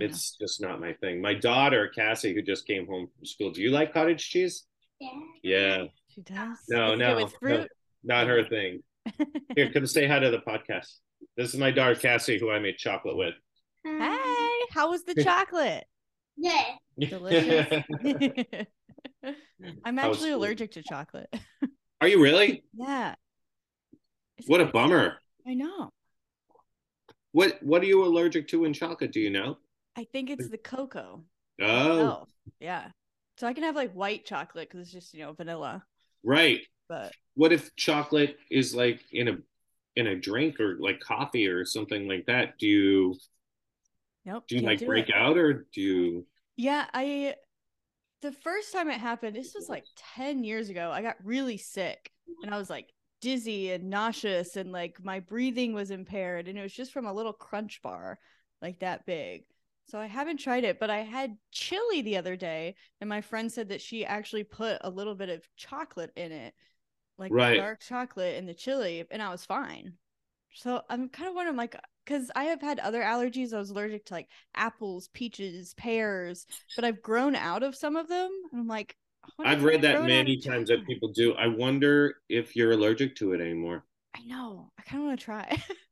[0.01, 0.07] Yeah.
[0.07, 1.21] It's just not my thing.
[1.21, 4.65] My daughter Cassie, who just came home from school, do you like cottage cheese?
[4.99, 5.09] Yeah.
[5.43, 6.57] Yeah, She does.
[6.69, 7.67] No, Is it good
[8.03, 8.83] no, not her thing.
[9.55, 10.97] Here, come say hi to the podcast.
[11.37, 13.33] This is my daughter Cassie, who I made chocolate with.
[13.83, 15.85] hey, how was the chocolate?
[16.37, 16.63] Yeah.
[16.99, 17.83] Delicious.
[19.85, 20.35] I'm actually food?
[20.35, 21.33] allergic to chocolate.
[21.99, 22.63] Are you really?
[22.73, 23.15] yeah.
[24.37, 25.17] Isn't What a bummer.
[25.47, 25.89] I know.
[27.31, 29.11] What What are you allergic to in chocolate?
[29.11, 29.57] Do you know?
[29.95, 31.23] I think it's the cocoa.
[31.61, 32.25] Oh,
[32.59, 32.87] yeah.
[33.37, 35.83] So I can have like white chocolate because it's just you know vanilla,
[36.23, 36.61] right.
[36.87, 39.37] but What if chocolate is like in a
[39.95, 42.57] in a drink or like coffee or something like that?
[42.59, 43.15] Do you
[44.25, 44.43] nope.
[44.47, 45.15] do you like do break it.
[45.15, 46.27] out or do you?
[46.55, 47.35] Yeah, I
[48.21, 49.85] the first time it happened, this was like
[50.15, 50.91] 10 years ago.
[50.91, 52.11] I got really sick
[52.43, 52.89] and I was like
[53.19, 57.13] dizzy and nauseous and like my breathing was impaired and it was just from a
[57.13, 58.19] little crunch bar
[58.61, 59.43] like that big.
[59.91, 63.51] So I haven't tried it, but I had chili the other day and my friend
[63.51, 66.53] said that she actually put a little bit of chocolate in it.
[67.17, 67.57] Like Right.
[67.57, 69.95] dark chocolate in the chili and I was fine.
[70.53, 71.75] So I'm kind of wondering like
[72.05, 73.51] cuz I have had other allergies.
[73.53, 78.07] I was allergic to like apples, peaches, pears, but I've grown out of some of
[78.07, 78.31] them.
[78.53, 78.95] And I'm like,
[79.43, 81.33] I've read that many times that people do.
[81.33, 83.83] I wonder if you're allergic to it anymore.
[84.15, 84.71] I know.
[84.77, 85.63] I kind of want to try.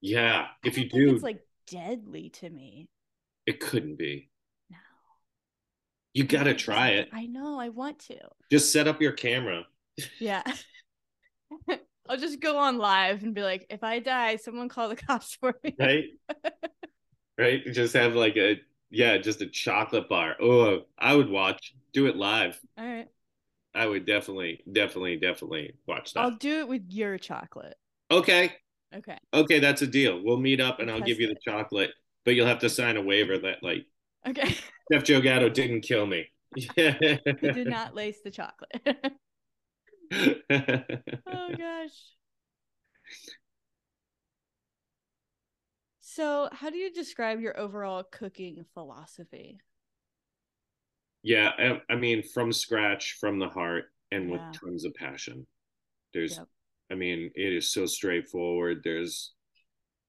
[0.00, 2.88] Yeah, if you do, it's like deadly to me.
[3.46, 4.30] it couldn't be.
[4.70, 4.76] No.
[6.14, 7.08] You gotta try it.
[7.12, 7.58] I know.
[7.58, 8.18] I want to.
[8.50, 9.64] Just set up your camera.
[10.18, 10.42] Yeah.
[12.08, 15.34] I'll just go on live and be like, if I die, someone call the cops
[15.34, 15.74] for me.
[15.78, 16.04] right?
[17.38, 17.64] right?
[17.72, 20.36] Just have like a yeah, just a chocolate bar.
[20.40, 21.74] Oh, I would watch.
[21.92, 22.58] Do it live.
[22.78, 23.08] All right.
[23.74, 26.20] I would definitely, definitely, definitely watch that.
[26.20, 27.76] I'll do it with your chocolate.
[28.10, 28.52] Okay,
[28.94, 29.18] Okay.
[29.32, 30.22] okay, that's a deal.
[30.22, 31.42] We'll meet up and I'll give you the it.
[31.44, 31.90] chocolate,
[32.24, 33.86] but you'll have to sign a waiver that like
[34.26, 34.54] Okay.
[34.92, 36.26] Chef Joe Gatto didn't kill me.
[36.54, 38.70] he did not lace the chocolate.
[41.26, 42.14] oh gosh.
[46.00, 49.60] So, how do you describe your overall cooking philosophy?
[51.22, 54.52] yeah, I, I mean, from scratch, from the heart, and with Yeah.
[54.52, 55.46] tons of passion.
[56.14, 56.48] There's, Yep.
[56.90, 58.80] I mean, it is so straightforward.
[58.82, 59.32] There's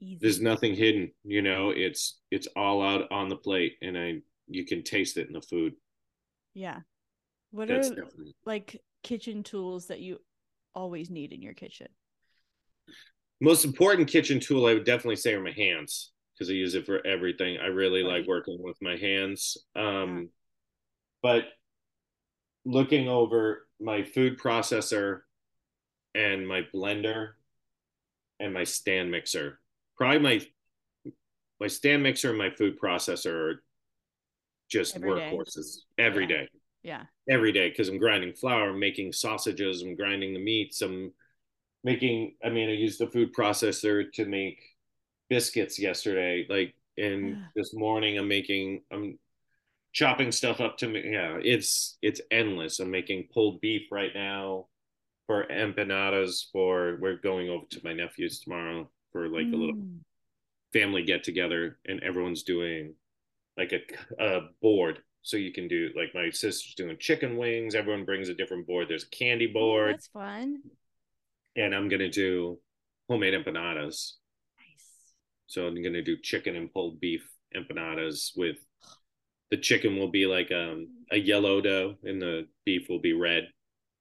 [0.01, 0.17] Easy.
[0.21, 4.15] there's nothing hidden you know it's it's all out on the plate and i
[4.47, 5.73] you can taste it in the food
[6.53, 6.79] Yeah.
[7.51, 10.19] What that's are definitely like kitchen tools that you
[10.73, 11.87] always need in your kitchen?
[13.41, 16.85] most important kitchen tool i would definitely say are my hands because i use it
[16.85, 20.29] for everything i really like working with my hands um
[21.21, 21.45] but
[22.65, 25.21] looking over my food processor
[26.15, 27.31] and my blender
[28.39, 29.59] and my stand mixer
[29.97, 30.41] probably my
[31.59, 33.63] my stand mixer and my food processor are
[34.69, 35.31] just Every day.
[35.31, 36.27] workhorses every Yeah.
[36.27, 36.49] day.
[36.81, 37.05] Yeah.
[37.29, 41.13] every day because I'm grinding flour, I'm making sausages, I'm grinding the meats, I'm
[41.83, 42.35] making.
[42.43, 44.59] I mean, I used the food processor to make
[45.29, 48.83] biscuits yesterday, like, and this morning I'm making.
[48.91, 49.19] I'm
[49.93, 51.11] chopping stuff up to me.
[51.11, 52.79] Yeah, it's it's endless.
[52.79, 54.67] I'm making pulled beef right now
[55.29, 56.45] for empanadas.
[56.51, 59.99] For we're going over to my nephew's tomorrow for like a little Mm.
[60.73, 62.95] family get together and everyone's doing
[63.57, 63.81] like a,
[64.23, 68.33] a board so you can do like my sister's doing chicken wings everyone brings a
[68.33, 70.61] different board there's a candy Oh, board that's fun.
[71.55, 72.57] and i'm gonna do
[73.09, 74.13] homemade empanadas
[74.57, 75.13] Nice.
[75.47, 78.57] so i'm gonna do chicken and pulled beef empanadas with
[79.51, 83.49] the chicken will be like um, a yellow dough and the beef will be red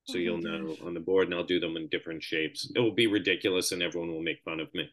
[0.08, 0.78] so Oh you'll know gosh.
[0.84, 3.82] on the board and i'll do them in different shapes it will be ridiculous and
[3.82, 4.88] everyone will make fun of me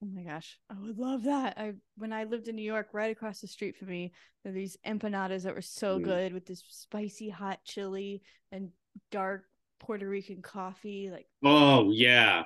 [0.00, 1.58] Oh my gosh, I would love that.
[1.58, 4.12] I when I lived in New York, right across the street from me,
[4.44, 6.04] there were these empanadas that were so Mm.
[6.04, 8.70] good with this spicy hot chili and
[9.10, 9.44] dark
[9.80, 11.10] Puerto Rican coffee.
[11.10, 12.44] Like, oh yeah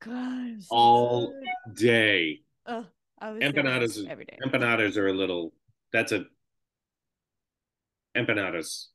[0.00, 1.74] God, so All good.
[1.74, 2.86] day would
[3.42, 4.38] Empanadas, every day.
[4.44, 5.52] empanadas are a little.
[5.92, 6.26] That's a
[8.14, 8.88] empanadas.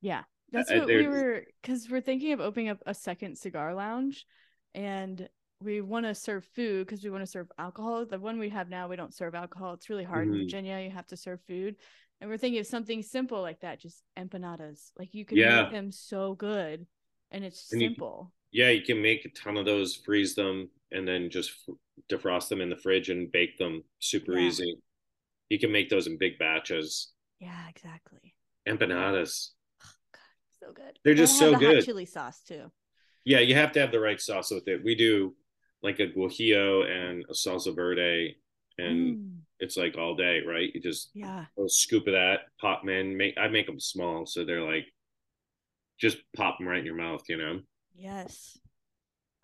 [0.00, 4.26] Yeah, that's what we were because we're thinking of opening up a second cigar lounge,
[4.74, 5.28] and
[5.62, 8.06] we want to serve food because we want to serve alcohol.
[8.06, 9.74] The one we have now, we don't serve alcohol.
[9.74, 10.38] It's really hard in Mhm.
[10.44, 10.80] Virginia.
[10.80, 11.76] You have to serve food,
[12.20, 14.90] and we're thinking of something simple like that, just empanadas.
[14.98, 15.62] Like you can Yeah.
[15.62, 16.86] make them so good,
[17.30, 18.32] and it's And you- simple.
[18.52, 21.76] Yeah, you can make a ton of those, freeze them, and then just f-
[22.08, 23.84] defrost them in the fridge and bake them.
[24.00, 24.46] Super Yeah.
[24.48, 24.74] easy.
[25.50, 27.12] You can make those in big batches.
[27.38, 28.34] Yeah, exactly.
[28.66, 29.50] Empanadas.
[30.60, 30.98] So good.
[31.04, 31.76] They're just so the good.
[31.76, 32.70] Hot chili sauce too.
[33.24, 34.82] Yeah, you have to have the right sauce with it.
[34.84, 35.34] We do
[35.82, 38.36] like a guajillo and a salsa verde,
[38.78, 40.70] and Mm, it's like all day, right?
[40.74, 41.46] You just yeah.
[41.58, 43.16] a scoop of that, pop them in.
[43.16, 44.86] Make I make them small, so they're like
[45.98, 47.60] just pop them right in your mouth, you know.
[47.94, 48.58] Yes.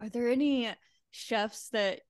[0.01, 0.73] Are there any
[1.11, 2.01] chefs that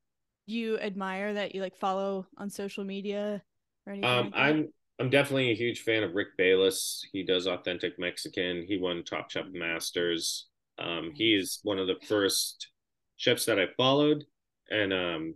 [0.46, 3.42] you admire that you like follow on social media
[3.86, 4.04] or anything?
[4.04, 4.34] Um, like?
[4.34, 4.68] I'm
[4.98, 7.06] I'm definitely a huge fan of Rick Bayless.
[7.12, 8.64] He does authentic Mexican.
[8.66, 10.46] He won Top Chef Masters.
[10.78, 12.68] Um, he is one of the first
[13.16, 14.24] chefs that I followed,
[14.70, 15.34] and um,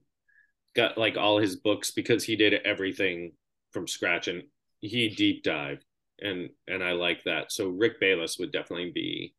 [0.76, 3.32] got like all his books because he did everything
[3.72, 4.44] from scratch and
[4.80, 5.84] he deep dived,
[6.20, 7.52] and and I like that.
[7.52, 9.34] So Rick Bayless would definitely be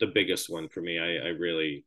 [0.00, 0.98] the biggest one for me.
[0.98, 1.84] I I really,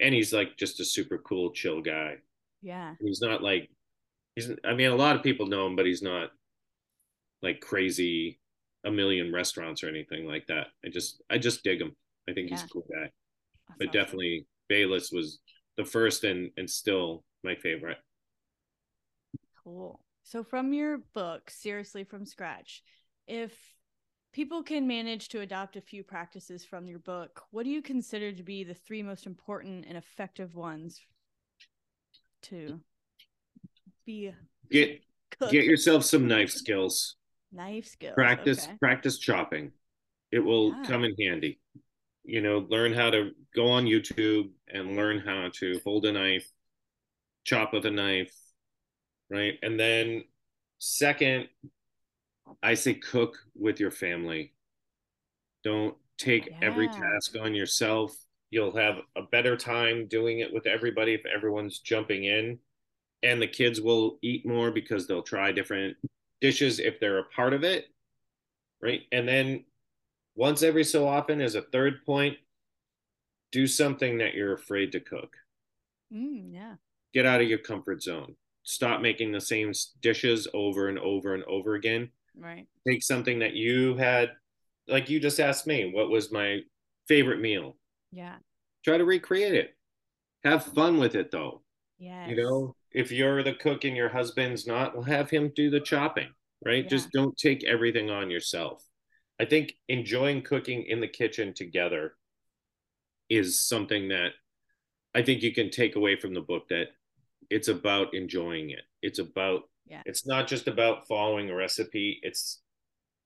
[0.00, 2.18] and he's like just a super cool, chill guy.
[2.62, 2.94] yeah.
[3.00, 3.70] He's not like
[4.36, 4.50] he's.
[4.64, 6.30] I mean, a lot of people know him, but he's not
[7.42, 8.40] like crazy
[8.84, 10.68] a million restaurants or anything like that.
[10.84, 11.96] I just I just dig him.
[12.28, 13.10] I think he's a cool guy.
[13.68, 13.92] That's But awesome.
[13.92, 15.40] definitely Bayless was
[15.76, 17.98] the first and and still my favorite.
[19.64, 20.00] Cool.
[20.22, 22.82] So from your book, seriously from scratch,
[23.26, 23.52] if
[24.32, 28.32] people can manage to adopt a few practices from your book, what do you consider
[28.32, 31.00] to be the three most important and effective ones
[32.42, 32.80] to
[34.06, 34.32] be
[34.70, 35.00] Get
[35.38, 35.50] cook?
[35.50, 37.16] get yourself some knife skills.
[37.56, 38.14] Knife skills.
[38.14, 38.76] Practice okay.
[38.78, 39.72] practice chopping.
[40.30, 40.84] It will Yeah.
[40.84, 41.58] come in handy.
[42.24, 46.50] You know, learn how to go on YouTube and learn how to hold a knife,
[47.44, 48.34] chop with a knife,
[49.30, 49.58] right?
[49.62, 50.24] And then
[50.78, 51.48] second,
[52.62, 54.54] I say cook with your family.
[55.62, 58.16] Don't take every task on yourself.
[58.50, 62.58] You'll have a better time doing it with everybody if everyone's jumping in.
[63.22, 65.96] And the kids will eat more because they'll try different
[66.40, 67.86] dishes if they're a part of it.
[68.82, 69.02] Right.
[69.12, 69.64] And then
[70.36, 72.38] once every so often, as a third point,
[73.50, 75.36] do something that you're afraid to cook
[76.12, 76.76] Mm, yeah.
[77.12, 78.36] get out of your comfort zone.
[78.62, 82.10] Stop making the same dishes over and over and over again.
[82.38, 82.66] Right.
[82.86, 84.32] Take something that you had,
[84.88, 86.60] like you just asked me, what was my
[87.08, 87.76] favorite meal?
[88.12, 88.36] Yeah.
[88.84, 89.76] Try to recreate it.
[90.44, 91.62] Have fun with it though.
[91.98, 92.28] Yeah.
[92.28, 95.78] You know, if you're the cook and your husband's not, well, have him do the
[95.80, 96.28] chopping,
[96.64, 96.82] right?
[96.84, 96.88] Yeah.
[96.88, 98.82] Just don't take everything on yourself.
[99.38, 102.14] I think enjoying cooking in the kitchen together
[103.28, 104.30] is something that
[105.14, 106.86] I think you can take away from the book that
[107.50, 108.82] it's about enjoying it.
[109.02, 110.02] It's about Yeah.
[110.06, 112.62] it's not just about following a recipe, it's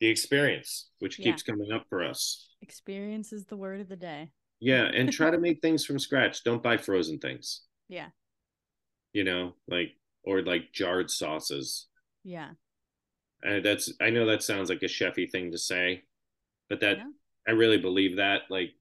[0.01, 1.27] the experience which Yeah.
[1.27, 2.49] keeps coming up for us.
[2.61, 4.33] Experience is the word of the day.
[4.59, 6.43] Yeah, and try to make things from scratch.
[6.43, 7.63] Don't buy frozen things.
[7.89, 8.11] Yeah.
[9.13, 9.93] You know, like
[10.25, 11.87] or like jarred sauces.
[12.25, 12.51] Yeah.
[13.47, 16.05] Uh, that's I know that sounds like a chefy thing to say,
[16.69, 17.05] but that Yeah.
[17.49, 18.75] I really believe that like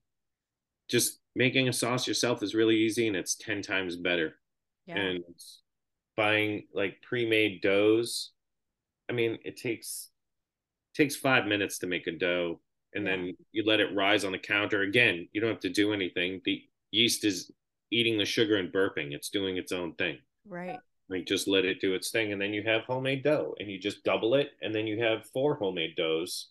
[0.89, 4.36] just making a sauce yourself is really easy and it's 10 times better.
[4.86, 4.97] Yeah.
[4.97, 5.23] And
[6.17, 8.32] buying like pre-made doughs,
[9.09, 10.09] I mean, it takes
[10.93, 12.59] takes 5 minutes to make a dough
[12.93, 13.11] and Yeah.
[13.15, 15.30] then you let it rise on the counter again.
[15.32, 16.41] You don't have to do anything.
[16.43, 17.51] The yeast is
[17.91, 19.13] eating the sugar and burping.
[19.13, 20.19] It's doing its own thing.
[20.47, 20.79] Right.
[21.09, 23.77] like just let it do its thing and then you have homemade dough and you
[23.79, 26.49] just double it and then you have four homemade doughs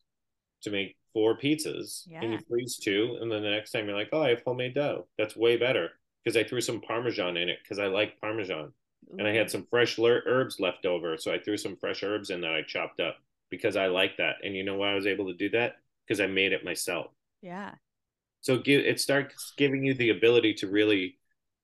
[0.63, 4.11] to make four pizzas and you freeze two and then the next time you're like
[4.13, 5.07] oh i have homemade dough.
[5.17, 5.91] That's way better
[6.23, 8.73] because i threw some parmesan in it because i like parmesan
[9.19, 12.41] and i had some fresh herbs left over so i threw some fresh herbs in
[12.43, 13.17] that i chopped up
[13.51, 14.37] because i like that.
[14.45, 15.77] And you know why i was able to do that?
[16.07, 17.09] Because i made it myself.
[17.43, 17.75] Yeah.
[18.41, 21.18] so give it starts giving you the ability to really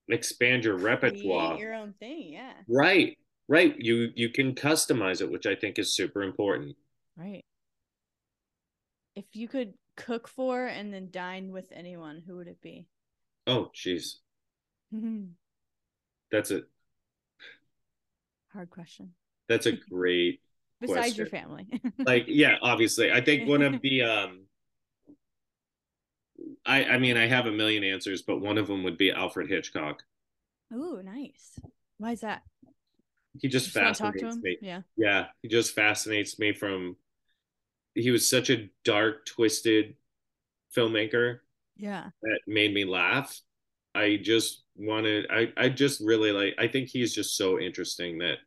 [0.08, 2.32] expand your repertoire your own thing.
[2.32, 2.52] Yeah.
[2.68, 3.18] Right.
[3.48, 3.74] Right.
[3.78, 6.76] You you can customize it, which I think is super important.
[7.16, 7.44] Right.
[9.16, 12.86] If you could cook for and then dine with anyone, who would it be?
[13.46, 14.16] Oh, jeez.
[16.30, 16.62] That's a
[18.52, 19.14] Hard question.
[19.48, 20.40] that's a great
[20.80, 21.66] Besides your family.
[21.98, 23.10] like yeah, obviously.
[23.10, 24.43] I think one of the um
[26.66, 29.48] I I mean I have a million answers, but one of them would be Alfred
[29.50, 30.02] Hitchcock.
[30.72, 31.58] Ooh, nice.
[31.98, 32.42] Why is that?
[33.40, 34.58] he just, Just fascinates me.
[34.60, 34.82] Yeah.
[34.96, 36.96] Yeah, he just fascinates me from
[37.94, 39.96] he was such a dark, twisted
[40.76, 41.40] filmmaker
[41.76, 42.10] Yeah.
[42.22, 43.38] that made me laugh.
[43.94, 48.38] I just wanted I I just really like I think he's just so interesting that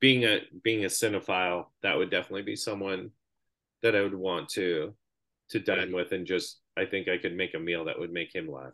[0.00, 3.10] being a being a cinephile, that would definitely be someone
[3.82, 4.94] that I would want to
[5.50, 8.34] to dine with and just I think I could make a meal that would make
[8.34, 8.72] him laugh.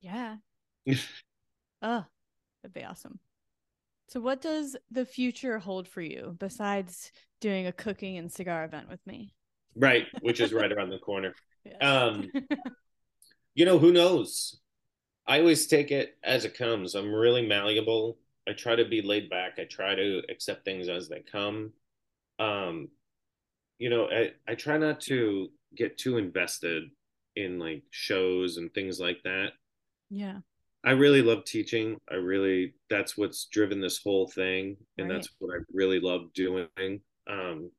[0.00, 0.36] Yeah.
[1.82, 2.04] oh,
[2.62, 3.18] that'd be awesome.
[4.08, 8.90] So, what does the future hold for you besides doing a cooking and cigar event
[8.90, 9.34] with me?
[9.74, 11.34] Right, which is right around the corner.
[11.64, 11.76] Yes.
[11.80, 12.30] Um
[13.54, 14.58] you know, who knows?
[15.26, 16.94] I always take it as it comes.
[16.94, 18.18] I'm really malleable.
[18.48, 19.58] I try to be laid back.
[19.58, 21.72] I try to accept things as they come.
[22.40, 22.88] Um,
[23.78, 26.84] you know, I, I try not to get too invested
[27.36, 29.52] in like shows and things like that.
[30.10, 30.40] yeah.
[30.84, 31.98] I really love teaching.
[32.10, 35.10] I really that's what's driven this whole thing, and Right.
[35.10, 37.00] that's what I really love doing.
[37.28, 37.70] Um,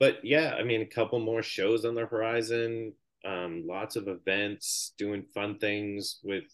[0.00, 2.94] but yeah, I mean, a couple more shows on the horizon.
[3.24, 6.44] Um, lots of events, doing fun things with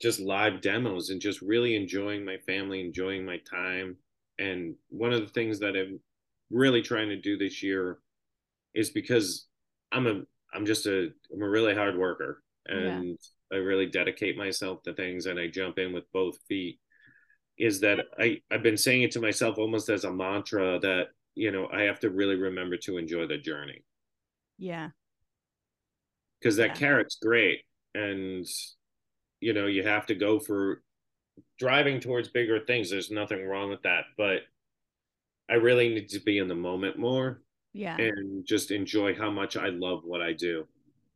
[0.00, 3.96] just live demos, and just really enjoying my family, enjoying my time.
[4.38, 6.00] And one of the things that I'm
[6.50, 7.98] really trying to do this year
[8.74, 9.46] is because
[9.92, 10.22] I'm a
[10.54, 13.18] I'm just a I'm a really hard worker, and
[13.52, 16.78] I really dedicate myself to things and I jump in with both feet
[17.58, 21.50] is that I, I've been saying it to myself almost as a mantra that, you
[21.50, 23.84] know, I have to really remember to enjoy the journey
[24.58, 24.90] Yeah.
[26.40, 26.74] because that Yeah.
[26.74, 27.60] carrot's great.
[27.94, 28.46] And,
[29.40, 30.82] you know, you have to go for
[31.58, 32.90] driving towards bigger things.
[32.90, 34.04] There's nothing wrong with that.
[34.16, 34.42] But
[35.48, 37.42] I really need to be in the moment more
[37.72, 37.98] Yeah.
[37.98, 40.66] and just enjoy how much I love what I do.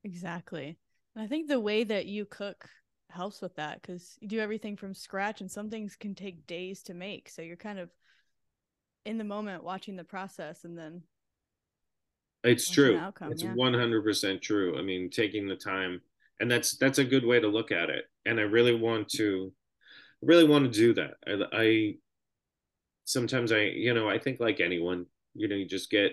[0.05, 0.79] Exactly.
[1.15, 2.69] And I think the way that you cook
[3.11, 6.83] helps with that because you do everything from scratch and some things can take days
[6.85, 7.29] to make.
[7.29, 7.91] So you're kind of
[9.05, 11.03] in the moment watching the process and then
[12.45, 12.97] It's true.
[12.97, 13.53] outcome, it's yeah.
[13.55, 14.79] one hundred percent true.
[14.79, 16.01] I mean, taking the time,
[16.41, 18.05] and that's that's a good way to look at it.
[18.27, 19.53] And I really want to,
[20.23, 21.15] really want to do that.
[21.27, 21.95] I, I
[23.05, 26.13] sometimes I, you know, I think like anyone, you know, you just get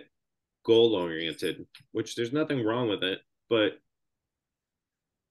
[0.65, 3.79] goal oriented, which there's nothing wrong with it, but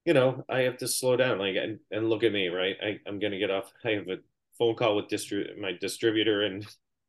[0.05, 1.39] you know, I have to slow down.
[1.39, 2.77] Like, and, and look at me, right?
[2.83, 3.71] I, I'm gonna get off.
[3.85, 4.17] I have a
[4.59, 6.67] phone call with distri- my distributor and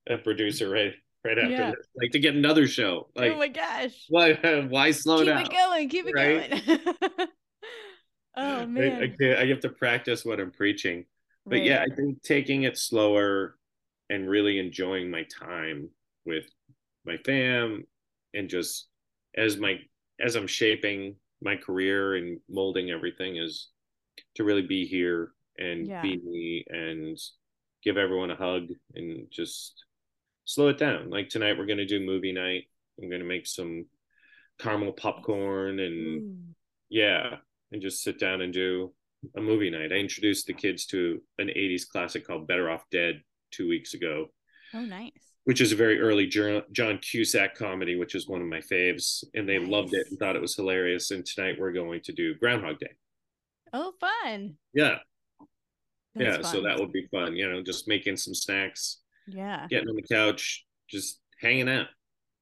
[0.09, 0.93] a producer right
[1.25, 1.71] right after Yeah.
[1.71, 3.09] this, like to get another show.
[3.15, 4.05] Like, oh my gosh.
[4.09, 4.33] why
[4.69, 5.43] why slow keep down?
[5.43, 5.89] Keep it going.
[5.89, 6.65] Keep it right?
[6.65, 6.79] going.
[8.37, 9.01] oh I, man.
[9.03, 11.05] I, can't, I have to practice what I'm preaching.
[11.45, 11.63] But Right.
[11.65, 13.55] yeah, I think taking it slower
[14.09, 15.89] and really enjoying my time
[16.25, 16.45] with
[17.05, 17.85] my fam
[18.33, 18.87] and just
[19.35, 19.75] as my
[20.19, 23.69] as I'm shaping my career and molding everything is
[24.35, 26.01] to really be here and Yeah.
[26.01, 27.17] be me and
[27.83, 29.85] give everyone a hug and just
[30.45, 31.09] slow it down.
[31.09, 32.65] Like tonight we're gonna do movie night.
[33.01, 33.85] I'm gonna make some
[34.59, 36.35] caramel popcorn and Ooh.
[36.89, 37.37] yeah,
[37.71, 38.93] and just sit down and do
[39.35, 39.91] a movie night.
[39.93, 43.21] I introduced the kids to an 80s classic called Better Off Dead
[43.51, 44.27] two weeks ago,
[44.73, 45.11] Oh nice.
[45.49, 49.23] Which is a very early John Cusack comedy, which is one of my faves.
[49.33, 51.09] And they loved it and thought it was hilarious.
[51.09, 52.91] And tonight we're going to do Groundhog Day.
[53.73, 54.57] Oh fun.
[54.75, 54.99] Yeah.
[56.13, 56.51] That's yeah.
[56.51, 59.65] So that would be fun, you know, just making some snacks, Yeah.
[59.71, 61.87] getting on the couch, just hanging out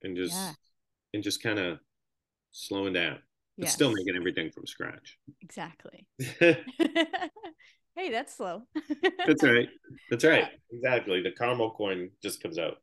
[0.03, 0.51] and just, Yeah.
[1.13, 1.79] and just kind of
[2.51, 3.19] slowing down,
[3.57, 3.73] but Yes.
[3.73, 5.17] still making everything from scratch.
[5.39, 6.05] Exactly.
[7.97, 8.61] Hey, that's slow.
[9.25, 9.67] That's right.
[10.11, 10.45] That's right.
[10.71, 11.23] Exactly.
[11.23, 12.77] The caramel corn just comes out.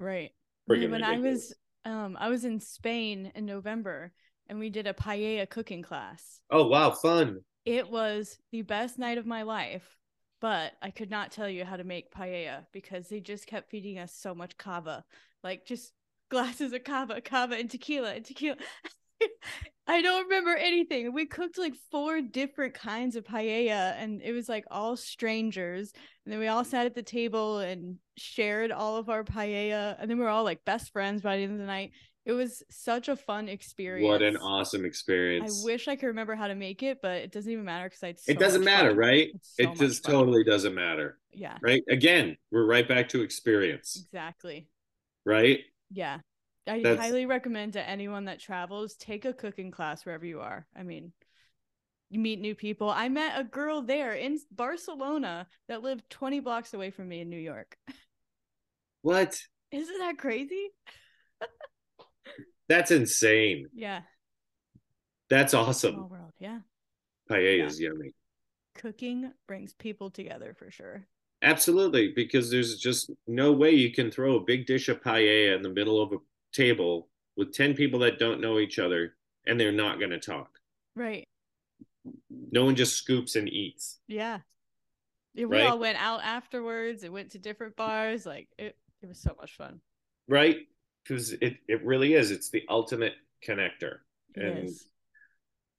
[0.00, 0.30] Right.
[0.66, 4.12] When I was um I was in Spain in November
[4.48, 6.40] and we did a paella cooking class.
[6.50, 7.40] Oh wow, fun.
[7.64, 9.98] It was the best night of my life,
[10.40, 13.98] but I could not tell you how to make paella because they just kept feeding
[13.98, 15.04] us so much cava.
[15.44, 15.92] Like just
[16.30, 18.56] glasses of cava, cava and tequila and tequila.
[19.86, 21.12] I don't remember anything.
[21.12, 25.92] We cooked like four different kinds of paella and it was like all strangers.
[26.24, 29.96] And then we all sat at the table and shared all of our paella.
[29.98, 31.90] And then we were all like best friends by the end of the night.
[32.24, 34.06] It was such a fun experience.
[34.06, 35.62] What an awesome experience.
[35.62, 38.02] I wish I could remember how to make it, but it doesn't even matter because
[38.04, 38.98] I so it doesn't matter, fun.
[38.98, 39.28] right?
[39.42, 40.14] So it just fun.
[40.14, 41.18] totally doesn't matter.
[41.32, 41.82] Yeah, Right?
[41.88, 44.68] Again, we're right back to experience, exactly.
[45.24, 45.60] right?
[45.90, 46.18] Yeah.
[46.70, 50.66] I That's- highly recommend to anyone that travels, take a cooking class wherever you are.
[50.76, 51.12] I mean,
[52.10, 52.90] you meet new people.
[52.90, 57.30] I met a girl there in Barcelona that lived 20 blocks away from me in
[57.30, 57.76] New York.
[59.02, 59.40] What?
[59.72, 60.68] Isn't that crazy?
[62.68, 63.66] That's insane.
[63.74, 64.02] Yeah.
[65.28, 66.08] That's Small awesome.
[66.08, 66.32] world.
[66.38, 66.60] Yeah.
[67.28, 68.14] Paella is yummy.
[68.74, 71.06] Cooking brings people together for sure.
[71.42, 75.62] Absolutely, because there's just no way you can throw a big dish of paella in
[75.62, 76.16] the middle of a
[76.52, 79.14] table with 10 people that don't know each other
[79.46, 80.50] and they're not going to talk.
[80.94, 81.24] Right.
[82.52, 83.98] No one just scoops and eats.
[84.08, 84.40] Yeah.
[85.34, 85.66] Yeah, we Right.
[85.66, 88.26] all went out afterwards and went to different bars.
[88.26, 89.80] Like it, it was so much fun.
[90.28, 90.66] Right?
[91.04, 92.30] Because it, it really is.
[92.30, 93.14] It's the ultimate
[93.46, 93.98] connector.
[94.34, 94.86] It and is.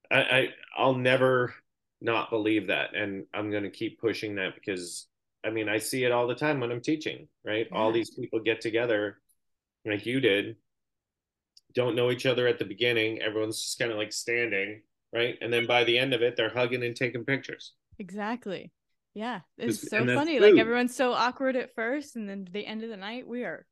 [0.09, 1.53] I, I I'll never
[2.01, 2.95] not believe that.
[2.95, 5.07] And I'm gonna keep pushing that because
[5.43, 7.67] I mean I see it all the time when I'm teaching, right?
[7.71, 9.17] All these people get together
[9.85, 10.57] like you did,
[11.73, 13.21] don't know each other at the beginning.
[13.21, 14.81] Everyone's just kind of like standing,
[15.13, 15.37] right?
[15.41, 17.73] And then by the end of it, they're hugging and taking pictures.
[17.99, 18.71] Exactly.
[19.13, 19.41] Yeah.
[19.57, 20.39] It's so funny.
[20.39, 23.65] Like everyone's so awkward at first, and then the end of the night, we are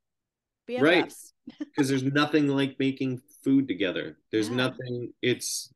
[0.69, 0.81] BFFs.
[0.81, 1.13] Right.
[1.59, 4.17] because there's nothing like making food together.
[4.31, 4.55] There's Yeah.
[4.55, 5.13] nothing.
[5.21, 5.73] It's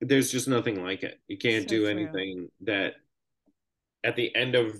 [0.00, 1.20] there's just nothing like it.
[1.28, 1.90] You can't So do true.
[1.90, 2.94] anything that
[4.04, 4.76] at the end of.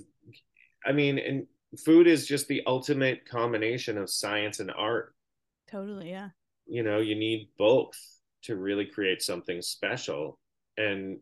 [0.85, 1.47] I mean, and
[1.85, 5.15] food is just the ultimate combination of science and art.
[5.71, 6.11] Totally.
[6.11, 6.31] Yeah.
[6.67, 7.97] You know, you need both
[8.45, 10.39] to really create something special,
[10.77, 11.19] and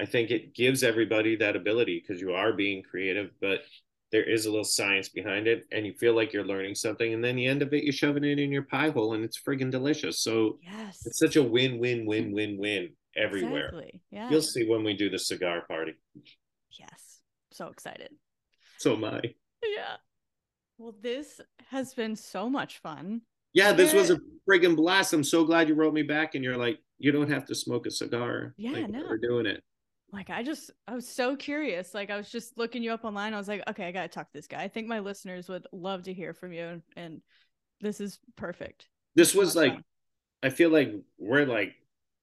[0.00, 3.60] I think it gives everybody that ability because you are being creative, but
[4.12, 7.22] there is a little science behind it and you feel like you're learning something and
[7.22, 9.70] then the end of it you're shoving it in your pie hole and it's friggin'
[9.70, 11.04] delicious so Yes.
[11.04, 14.00] it's such a win win win win win everywhere Exactly.
[14.10, 14.30] Yeah.
[14.30, 15.92] you'll see when we do the cigar party
[16.70, 17.20] Yes.
[17.52, 18.08] So excited.
[18.78, 19.20] so am i
[19.62, 19.96] Yeah.
[20.78, 21.40] Well, this
[21.70, 23.22] has been so much fun.
[23.52, 26.56] yeah this was a friggin' blast i'm so glad you wrote me back and you're
[26.56, 29.02] like you don't have to smoke a cigar Yeah, like, no.
[29.08, 29.62] we're doing it
[30.12, 31.92] Like, I just, I was so curious.
[31.94, 33.34] Like, I was just looking you up online.
[33.34, 34.62] I was like, okay, I got to talk to this guy.
[34.62, 36.80] I think my listeners would love to hear from you.
[36.96, 37.20] And
[37.82, 38.88] this is perfect.
[39.14, 39.74] this was much like
[40.42, 41.74] i feel like we're like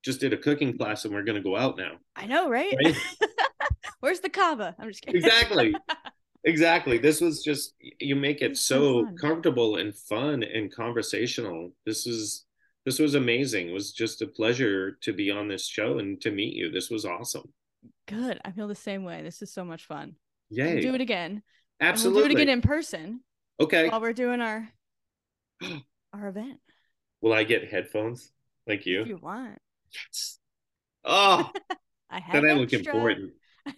[0.04, 2.74] just did a cooking class and we're gonna go out now I know, right?
[2.84, 2.96] Right?
[4.00, 4.76] Where's the kava?
[4.80, 5.22] I'm just kidding.
[5.24, 5.76] exactly
[6.46, 12.06] exactly this was just you make it so so comfortable and fun and conversational this
[12.08, 12.46] is
[12.86, 16.32] this was amazing it was just a pleasure to be on this show and to
[16.32, 17.52] meet you this was awesome
[18.08, 18.40] Good.
[18.44, 19.22] I feel the same way.
[19.22, 20.16] This is so much fun.
[20.50, 21.42] yeah We'll do it again.
[21.82, 23.20] absolutely we'll do it again in person
[23.60, 24.68] okay while we're doing our
[26.14, 26.60] our event.
[27.22, 28.32] will i get headphones
[28.68, 29.02] like you?
[29.02, 29.58] If you want.
[29.94, 30.40] yes.
[31.04, 31.52] oh
[32.10, 33.34] I have then i look important